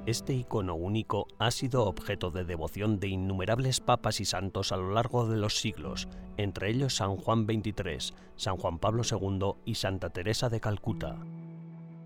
Este 0.06 0.34
icono 0.34 0.74
único 0.74 1.28
ha 1.38 1.50
sido 1.50 1.86
objeto 1.86 2.30
de 2.30 2.44
devoción 2.44 3.00
de 3.00 3.08
innumerables 3.08 3.80
papas 3.80 4.20
y 4.20 4.26
santos 4.26 4.70
a 4.70 4.76
lo 4.76 4.92
largo 4.92 5.26
de 5.26 5.38
los 5.38 5.56
siglos, 5.56 6.08
entre 6.36 6.70
ellos 6.70 6.96
San 6.96 7.16
Juan 7.16 7.46
XXIII, 7.46 8.14
San 8.36 8.58
Juan 8.58 8.78
Pablo 8.78 9.02
II 9.10 9.54
y 9.64 9.76
Santa 9.76 10.10
Teresa 10.10 10.50
de 10.50 10.60
Calcuta. 10.60 11.16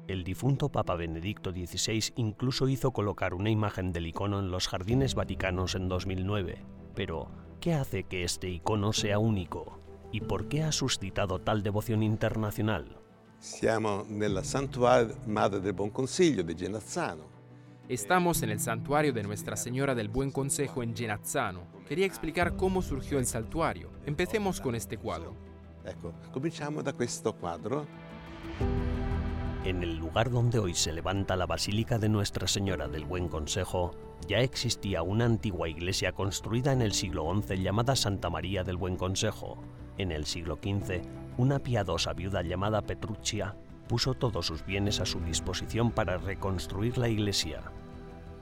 El 0.09 0.25
difunto 0.25 0.71
Papa 0.71 0.97
Benedicto 0.97 1.53
XVI 1.53 2.15
incluso 2.17 2.67
hizo 2.67 2.93
colocar 2.93 3.35
una 3.35 3.51
imagen 3.51 3.93
del 3.93 4.07
icono 4.07 4.39
en 4.39 4.51
los 4.51 4.67
jardines 4.67 5.15
vaticanos 5.15 5.75
en 5.75 5.91
2009. 5.91 6.65
Pero, 6.95 7.29
¿qué 7.61 7.75
hace 7.75 8.05
que 8.05 8.25
este 8.25 8.49
icono 8.49 8.95
sea 8.95 9.19
único? 9.19 9.79
¿Y 10.11 10.23
por 10.23 10.49
qué 10.49 10.63
ha 10.63 10.73
suscitado 10.73 11.41
tal 11.41 11.63
devoción 11.63 12.03
internacional? 12.03 12.97
Siamo 13.39 14.07
nella 14.09 14.43
Santuario 14.43 15.15
Madre 15.27 15.61
del 15.61 15.75
Buon 15.75 15.91
Consiglio 15.91 16.43
di 16.43 16.55
Genazzano. 16.55 17.25
Estamos 17.87 18.43
en 18.43 18.49
el 18.49 18.61
santuario 18.61 19.13
de 19.13 19.23
Nuestra 19.23 19.57
Señora 19.57 19.95
del 19.95 20.09
Buen 20.09 20.31
Consejo 20.31 20.83
en 20.83 20.97
Genazzano. 20.97 21.67
Quería 21.87 22.07
explicar 22.07 22.57
cómo 22.57 22.81
surgió 22.81 23.19
el 23.19 23.27
santuario. 23.27 23.91
Empecemos 24.07 24.59
con 24.63 24.75
este 24.75 24.97
cuadro. 24.97 25.35
Ecco, 25.85 26.15
cominciamo 26.33 26.83
da 26.83 26.95
questo 26.95 27.35
quadro. 27.35 27.87
En 29.65 29.83
el 29.83 29.97
lugar 29.97 30.31
donde 30.31 30.61
hoy 30.61 30.73
se 30.75 30.93
levanta 30.93 31.35
la 31.35 31.45
Basílica 31.45 31.99
de 31.99 32.09
Nuestra 32.09 32.47
Señora 32.47 32.87
del 32.87 33.05
Buen 33.05 33.29
Consejo, 33.29 33.91
ya 34.29 34.39
existía 34.39 35.03
una 35.03 35.25
antigua 35.25 35.69
iglesia 35.69 36.13
construida 36.13 36.73
en 36.73 36.81
el 36.81 36.93
siglo 36.93 37.29
XI 37.43 37.57
llamada 37.61 37.97
Santa 37.97 38.31
María 38.31 38.63
del 38.63 38.77
Buen 38.77 38.97
Consejo. 38.97 39.59
En 39.99 40.13
el 40.13 40.27
siglo 40.27 40.61
XV, 40.63 41.03
una 41.39 41.59
piadosa 41.59 42.13
viuda 42.13 42.43
llamada 42.43 42.83
Petruccia 42.83 43.57
puso 43.89 44.15
todos 44.15 44.47
sus 44.47 44.65
bienes 44.65 45.01
a 45.01 45.07
su 45.07 45.19
disposición 45.21 45.91
para 45.91 46.19
reconstruir 46.19 46.97
la 46.97 47.09
iglesia. 47.09 47.63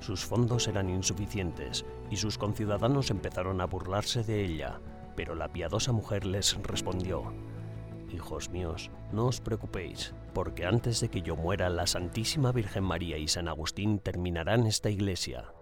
Sus 0.00 0.24
fondos 0.24 0.68
eran 0.68 0.90
insuficientes 0.90 1.86
y 2.10 2.16
sus 2.16 2.36
conciudadanos 2.36 3.10
empezaron 3.10 3.62
a 3.62 3.66
burlarse 3.66 4.22
de 4.22 4.44
ella, 4.44 4.80
pero 5.16 5.34
la 5.34 5.48
piadosa 5.48 5.92
mujer 5.92 6.26
les 6.26 6.62
respondió, 6.62 7.32
Hijos 8.12 8.50
míos, 8.50 8.90
no 9.12 9.26
os 9.26 9.40
preocupéis, 9.40 10.14
porque 10.32 10.64
antes 10.64 11.00
de 11.00 11.08
que 11.08 11.22
yo 11.22 11.36
muera, 11.36 11.68
la 11.70 11.86
Santísima 11.86 12.52
Virgen 12.52 12.84
María 12.84 13.18
y 13.18 13.28
San 13.28 13.48
Agustín 13.48 13.98
terminarán 13.98 14.66
esta 14.66 14.90
iglesia. 14.90 15.52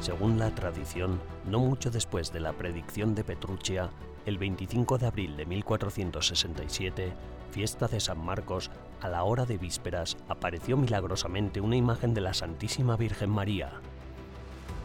Según 0.00 0.38
la 0.38 0.54
tradición, 0.54 1.20
no 1.44 1.58
mucho 1.58 1.90
después 1.90 2.32
de 2.32 2.38
la 2.38 2.52
predicción 2.52 3.16
de 3.16 3.24
Petruccia, 3.24 3.90
el 4.26 4.38
25 4.38 4.96
de 4.98 5.06
abril 5.06 5.36
de 5.36 5.44
1467, 5.44 7.12
fiesta 7.50 7.88
de 7.88 7.98
San 7.98 8.24
Marcos, 8.24 8.70
a 9.00 9.08
la 9.08 9.24
hora 9.24 9.44
de 9.44 9.58
vísperas 9.58 10.16
apareció 10.28 10.76
milagrosamente 10.76 11.60
una 11.60 11.76
imagen 11.76 12.14
de 12.14 12.20
la 12.20 12.34
Santísima 12.34 12.96
Virgen 12.96 13.30
María. 13.30 13.80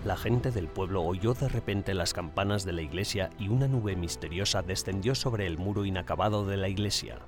La 0.06 0.18
gente 0.18 0.52
del 0.52 0.68
pueblo 0.68 1.02
oyó 1.02 1.34
de 1.34 1.48
repente 1.48 1.94
las 1.94 2.14
campanas 2.14 2.66
de 2.66 2.74
la 2.74 2.82
iglesia 2.82 3.30
y 3.40 3.48
una 3.48 3.70
nube 3.70 3.96
misteriosa 3.96 4.62
descendió 4.62 5.16
sobre 5.16 5.48
el 5.48 5.58
muro 5.58 5.86
inacabado 5.86 6.46
de 6.46 6.58
la 6.58 6.68
iglesia. 6.68 7.20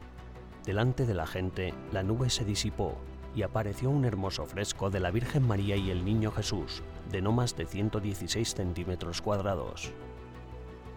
Delante 0.65 1.05
de 1.05 1.13
la 1.13 1.25
gente, 1.25 1.73
la 1.93 2.03
nube 2.03 2.29
se 2.29 2.43
disipó 2.43 2.97
y 3.33 3.43
apareció 3.43 3.89
un 3.89 4.03
hermoso 4.03 4.45
fresco 4.45 4.89
de 4.89 4.99
la 4.99 5.11
Virgen 5.11 5.47
María 5.47 5.77
y 5.77 5.89
el 5.89 6.03
Niño 6.03 6.31
Jesús, 6.31 6.83
de 7.09 7.21
no 7.21 7.31
más 7.31 7.55
de 7.55 7.65
116 7.65 8.53
centímetros 8.53 9.21
cuadrados. 9.21 9.93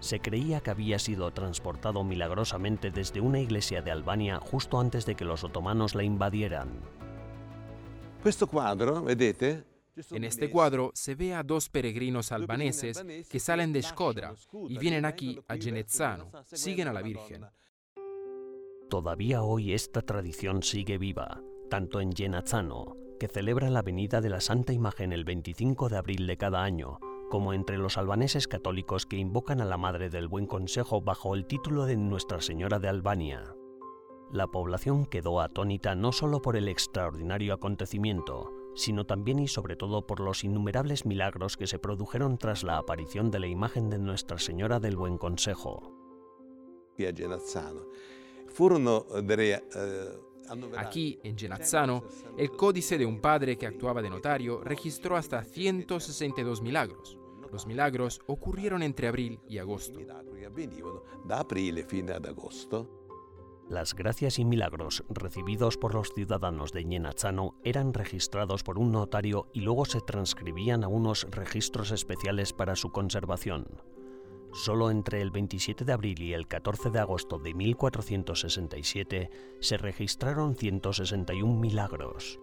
Se 0.00 0.18
creía 0.18 0.60
que 0.60 0.70
había 0.70 0.98
sido 0.98 1.30
transportado 1.30 2.02
milagrosamente 2.02 2.90
desde 2.90 3.20
una 3.20 3.38
iglesia 3.38 3.82
de 3.82 3.92
Albania 3.92 4.40
justo 4.40 4.80
antes 4.80 5.06
de 5.06 5.14
que 5.14 5.24
los 5.24 5.44
otomanos 5.44 5.94
la 5.94 6.02
invadieran. 6.02 6.70
Questo 8.24 8.48
quadro, 8.48 9.02
vedete, 9.04 9.67
en 10.10 10.24
este 10.24 10.50
cuadro 10.50 10.90
se 10.94 11.14
ve 11.14 11.34
a 11.34 11.42
dos 11.42 11.68
peregrinos 11.68 12.32
albaneses 12.32 13.02
que 13.28 13.40
salen 13.40 13.72
de 13.72 13.82
Shkodra 13.82 14.34
y 14.68 14.78
vienen 14.78 15.04
aquí 15.04 15.38
a 15.48 15.56
Genezzano, 15.56 16.30
siguen 16.44 16.88
a 16.88 16.92
la 16.92 17.02
Virgen. 17.02 17.46
Todavía 18.88 19.42
hoy 19.42 19.74
esta 19.74 20.02
tradición 20.02 20.62
sigue 20.62 20.96
viva, 20.98 21.42
tanto 21.68 22.00
en 22.00 22.12
Genazzano, 22.14 22.96
que 23.20 23.28
celebra 23.28 23.68
la 23.68 23.82
venida 23.82 24.20
de 24.20 24.30
la 24.30 24.40
Santa 24.40 24.72
Imagen 24.72 25.12
el 25.12 25.24
25 25.24 25.88
de 25.88 25.98
abril 25.98 26.26
de 26.26 26.36
cada 26.36 26.62
año, 26.62 26.98
como 27.28 27.52
entre 27.52 27.76
los 27.76 27.98
albaneses 27.98 28.48
católicos 28.48 29.04
que 29.04 29.16
invocan 29.16 29.60
a 29.60 29.66
la 29.66 29.76
Madre 29.76 30.08
del 30.08 30.28
Buen 30.28 30.46
Consejo 30.46 31.02
bajo 31.02 31.34
el 31.34 31.46
título 31.46 31.84
de 31.84 31.96
Nuestra 31.96 32.40
Señora 32.40 32.78
de 32.78 32.88
Albania. 32.88 33.54
La 34.30 34.46
población 34.46 35.06
quedó 35.06 35.40
atónita 35.40 35.94
no 35.94 36.12
solo 36.12 36.40
por 36.40 36.56
el 36.56 36.68
extraordinario 36.68 37.54
acontecimiento, 37.54 38.50
sino 38.78 39.04
también 39.04 39.40
y 39.40 39.48
sobre 39.48 39.76
todo 39.76 40.06
por 40.06 40.20
los 40.20 40.44
innumerables 40.44 41.04
milagros 41.04 41.56
que 41.56 41.66
se 41.66 41.78
produjeron 41.78 42.38
tras 42.38 42.62
la 42.62 42.78
aparición 42.78 43.30
de 43.30 43.40
la 43.40 43.48
imagen 43.48 43.90
de 43.90 43.98
Nuestra 43.98 44.38
Señora 44.38 44.78
del 44.78 44.96
Buen 44.96 45.18
Consejo. 45.18 45.92
Aquí, 50.76 51.18
en 51.22 51.36
Genazzano, 51.36 52.04
el 52.36 52.50
códice 52.52 52.96
de 52.96 53.04
un 53.04 53.20
padre 53.20 53.58
que 53.58 53.66
actuaba 53.66 54.00
de 54.00 54.10
notario 54.10 54.62
registró 54.62 55.16
hasta 55.16 55.42
162 55.44 56.62
milagros. 56.62 57.18
Los 57.52 57.66
milagros 57.66 58.20
ocurrieron 58.26 58.82
entre 58.82 59.08
abril 59.08 59.40
y 59.48 59.58
agosto. 59.58 60.00
Las 63.68 63.94
gracias 63.94 64.38
y 64.38 64.46
milagros 64.46 65.04
recibidos 65.10 65.76
por 65.76 65.94
los 65.94 66.14
ciudadanos 66.14 66.72
de 66.72 66.84
Ñenazzano 66.84 67.54
eran 67.64 67.92
registrados 67.92 68.62
por 68.62 68.78
un 68.78 68.92
notario 68.92 69.48
y 69.52 69.60
luego 69.60 69.84
se 69.84 70.00
transcribían 70.00 70.84
a 70.84 70.88
unos 70.88 71.26
registros 71.30 71.90
especiales 71.90 72.54
para 72.54 72.76
su 72.76 72.90
conservación. 72.90 73.66
Solo 74.54 74.90
entre 74.90 75.20
el 75.20 75.30
27 75.30 75.84
de 75.84 75.92
abril 75.92 76.22
y 76.22 76.32
el 76.32 76.46
14 76.46 76.88
de 76.88 76.98
agosto 76.98 77.38
de 77.38 77.52
1467 77.52 79.30
se 79.60 79.76
registraron 79.76 80.56
161 80.56 81.60
milagros. 81.60 82.40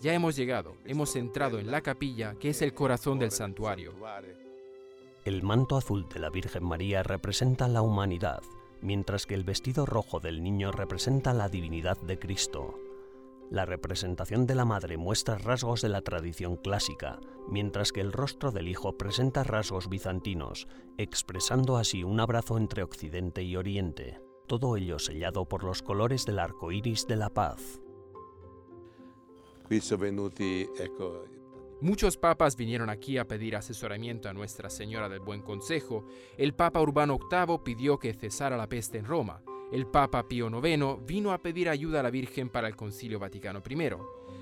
Ya 0.00 0.14
hemos 0.14 0.34
llegado, 0.34 0.76
hemos 0.86 1.14
entrado 1.14 1.58
en 1.58 1.70
la 1.70 1.82
capilla 1.82 2.36
que 2.36 2.50
es 2.50 2.62
el 2.62 2.72
corazón 2.72 3.18
del 3.18 3.32
santuario. 3.32 3.92
El 5.26 5.42
manto 5.42 5.76
azul 5.76 6.08
de 6.08 6.20
la 6.20 6.30
Virgen 6.30 6.64
María 6.64 7.02
representa 7.02 7.68
la 7.68 7.82
humanidad, 7.82 8.42
mientras 8.80 9.26
que 9.26 9.34
el 9.34 9.44
vestido 9.44 9.86
rojo 9.86 10.20
del 10.20 10.42
niño 10.42 10.72
representa 10.72 11.34
la 11.34 11.48
divinidad 11.48 11.96
de 12.02 12.18
Cristo. 12.18 12.78
La 13.50 13.64
representación 13.64 14.46
de 14.46 14.54
la 14.54 14.66
madre 14.66 14.98
muestra 14.98 15.38
rasgos 15.38 15.80
de 15.80 15.88
la 15.88 16.02
tradición 16.02 16.56
clásica, 16.56 17.18
mientras 17.48 17.92
que 17.92 18.02
el 18.02 18.12
rostro 18.12 18.52
del 18.52 18.68
hijo 18.68 18.98
presenta 18.98 19.42
rasgos 19.42 19.88
bizantinos, 19.88 20.68
expresando 20.98 21.78
así 21.78 22.04
un 22.04 22.20
abrazo 22.20 22.58
entre 22.58 22.82
Occidente 22.82 23.42
y 23.42 23.56
Oriente, 23.56 24.20
todo 24.46 24.76
ello 24.76 24.98
sellado 24.98 25.46
por 25.46 25.64
los 25.64 25.82
colores 25.82 26.26
del 26.26 26.38
arco 26.38 26.72
iris 26.72 27.06
de 27.06 27.16
la 27.16 27.30
paz. 27.30 27.80
Muchos 31.80 32.16
papas 32.16 32.56
vinieron 32.56 32.90
aquí 32.90 33.18
a 33.18 33.28
pedir 33.28 33.54
asesoramiento 33.54 34.28
a 34.28 34.32
Nuestra 34.32 34.68
Señora 34.68 35.08
del 35.08 35.20
Buen 35.20 35.42
Consejo. 35.42 36.04
El 36.36 36.52
Papa 36.52 36.80
Urbano 36.80 37.20
VIII 37.30 37.58
pidió 37.64 38.00
que 38.00 38.14
cesara 38.14 38.56
la 38.56 38.68
peste 38.68 38.98
en 38.98 39.04
Roma. 39.04 39.44
El 39.70 39.86
Papa 39.86 40.26
Pío 40.26 40.48
IX 40.48 41.06
vino 41.06 41.30
a 41.30 41.38
pedir 41.38 41.68
ayuda 41.68 42.00
a 42.00 42.02
la 42.02 42.10
Virgen 42.10 42.48
para 42.48 42.66
el 42.66 42.74
Concilio 42.74 43.20
Vaticano 43.20 43.62
I. 43.64 43.90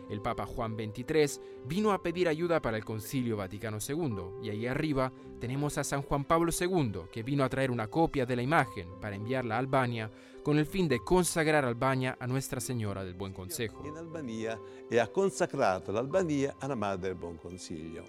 El 0.09 0.23
Papa 0.23 0.47
Juan 0.47 0.77
XXIII 0.77 1.41
vino 1.67 1.93
a 1.93 2.03
pedir 2.03 2.29
ayuda 2.29 2.61
para 2.61 2.77
el 2.77 2.85
Concilio 2.85 3.37
Vaticano 3.37 3.79
II. 3.87 4.43
Y 4.43 4.51
ahí 4.51 4.67
arriba 4.67 5.13
tenemos 5.41 5.79
a 5.79 5.85
San 5.85 6.03
Juan 6.03 6.25
Pablo 6.25 6.53
II, 6.59 7.09
que 7.13 7.23
vino 7.23 7.45
a 7.45 7.49
traer 7.49 7.71
una 7.71 7.89
copia 7.89 8.27
de 8.27 8.37
la 8.37 8.43
imagen 8.43 8.89
para 9.01 9.17
enviarla 9.17 9.57
a 9.57 9.59
Albania 9.59 10.11
con 10.43 10.59
el 10.59 10.67
fin 10.67 10.87
de 10.87 11.01
consagrar 11.01 11.65
Albania 11.65 12.17
a 12.21 12.27
Nuestra 12.27 12.61
Señora 12.61 13.05
del 13.05 13.15
Buen 13.15 13.33
Consejo. 13.33 13.85
En 13.85 13.97
Albania 13.97 14.59
e 14.89 15.01
ha 15.01 15.09
consacrato 15.09 15.91
l'Albania 15.91 16.55
alla 16.61 16.77
Madre 16.77 17.09
del 17.09 17.17
Buon 17.17 17.37
Consiglio. 17.37 18.05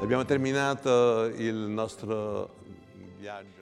Abbiamo 0.00 0.24
terminato 0.24 1.26
il. 1.36 1.68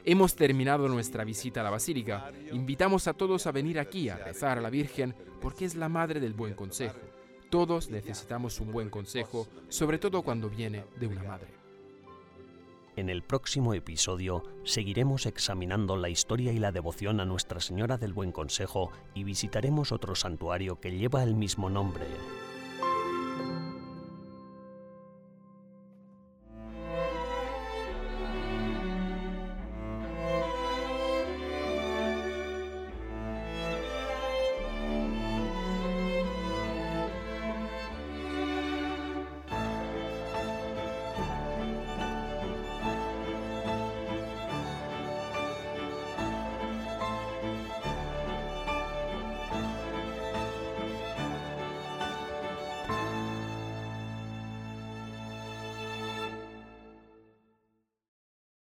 Hemos 0.04 0.34
terminado 0.36 0.88
nuestra 0.88 1.24
visita 1.24 1.60
a 1.60 1.64
la 1.64 1.70
Basílica. 1.70 2.32
Invitamos 2.52 3.08
a 3.08 3.14
todos 3.14 3.46
a 3.46 3.52
venir 3.52 3.78
aquí 3.78 4.08
a 4.08 4.16
rezar 4.16 4.58
a 4.58 4.60
la 4.60 4.70
Virgen 4.70 5.14
porque 5.40 5.64
es 5.64 5.74
la 5.74 5.88
Madre 5.88 6.20
del 6.20 6.34
Buen 6.34 6.54
Consejo. 6.54 6.98
Todos 7.50 7.90
necesitamos 7.90 8.60
un 8.60 8.72
buen 8.72 8.90
consejo, 8.90 9.46
sobre 9.68 9.98
todo 9.98 10.22
cuando 10.22 10.50
viene 10.50 10.84
de 10.98 11.06
una 11.06 11.22
madre. 11.22 11.48
En 12.96 13.08
el 13.08 13.22
próximo 13.22 13.74
episodio 13.74 14.44
seguiremos 14.64 15.26
examinando 15.26 15.96
la 15.96 16.08
historia 16.08 16.52
y 16.52 16.58
la 16.58 16.72
devoción 16.72 17.20
a 17.20 17.24
Nuestra 17.24 17.60
Señora 17.60 17.96
del 17.96 18.12
Buen 18.12 18.30
Consejo 18.30 18.92
y 19.14 19.24
visitaremos 19.24 19.90
otro 19.90 20.14
santuario 20.14 20.78
que 20.80 20.96
lleva 20.96 21.22
el 21.24 21.34
mismo 21.34 21.70
nombre. 21.70 22.06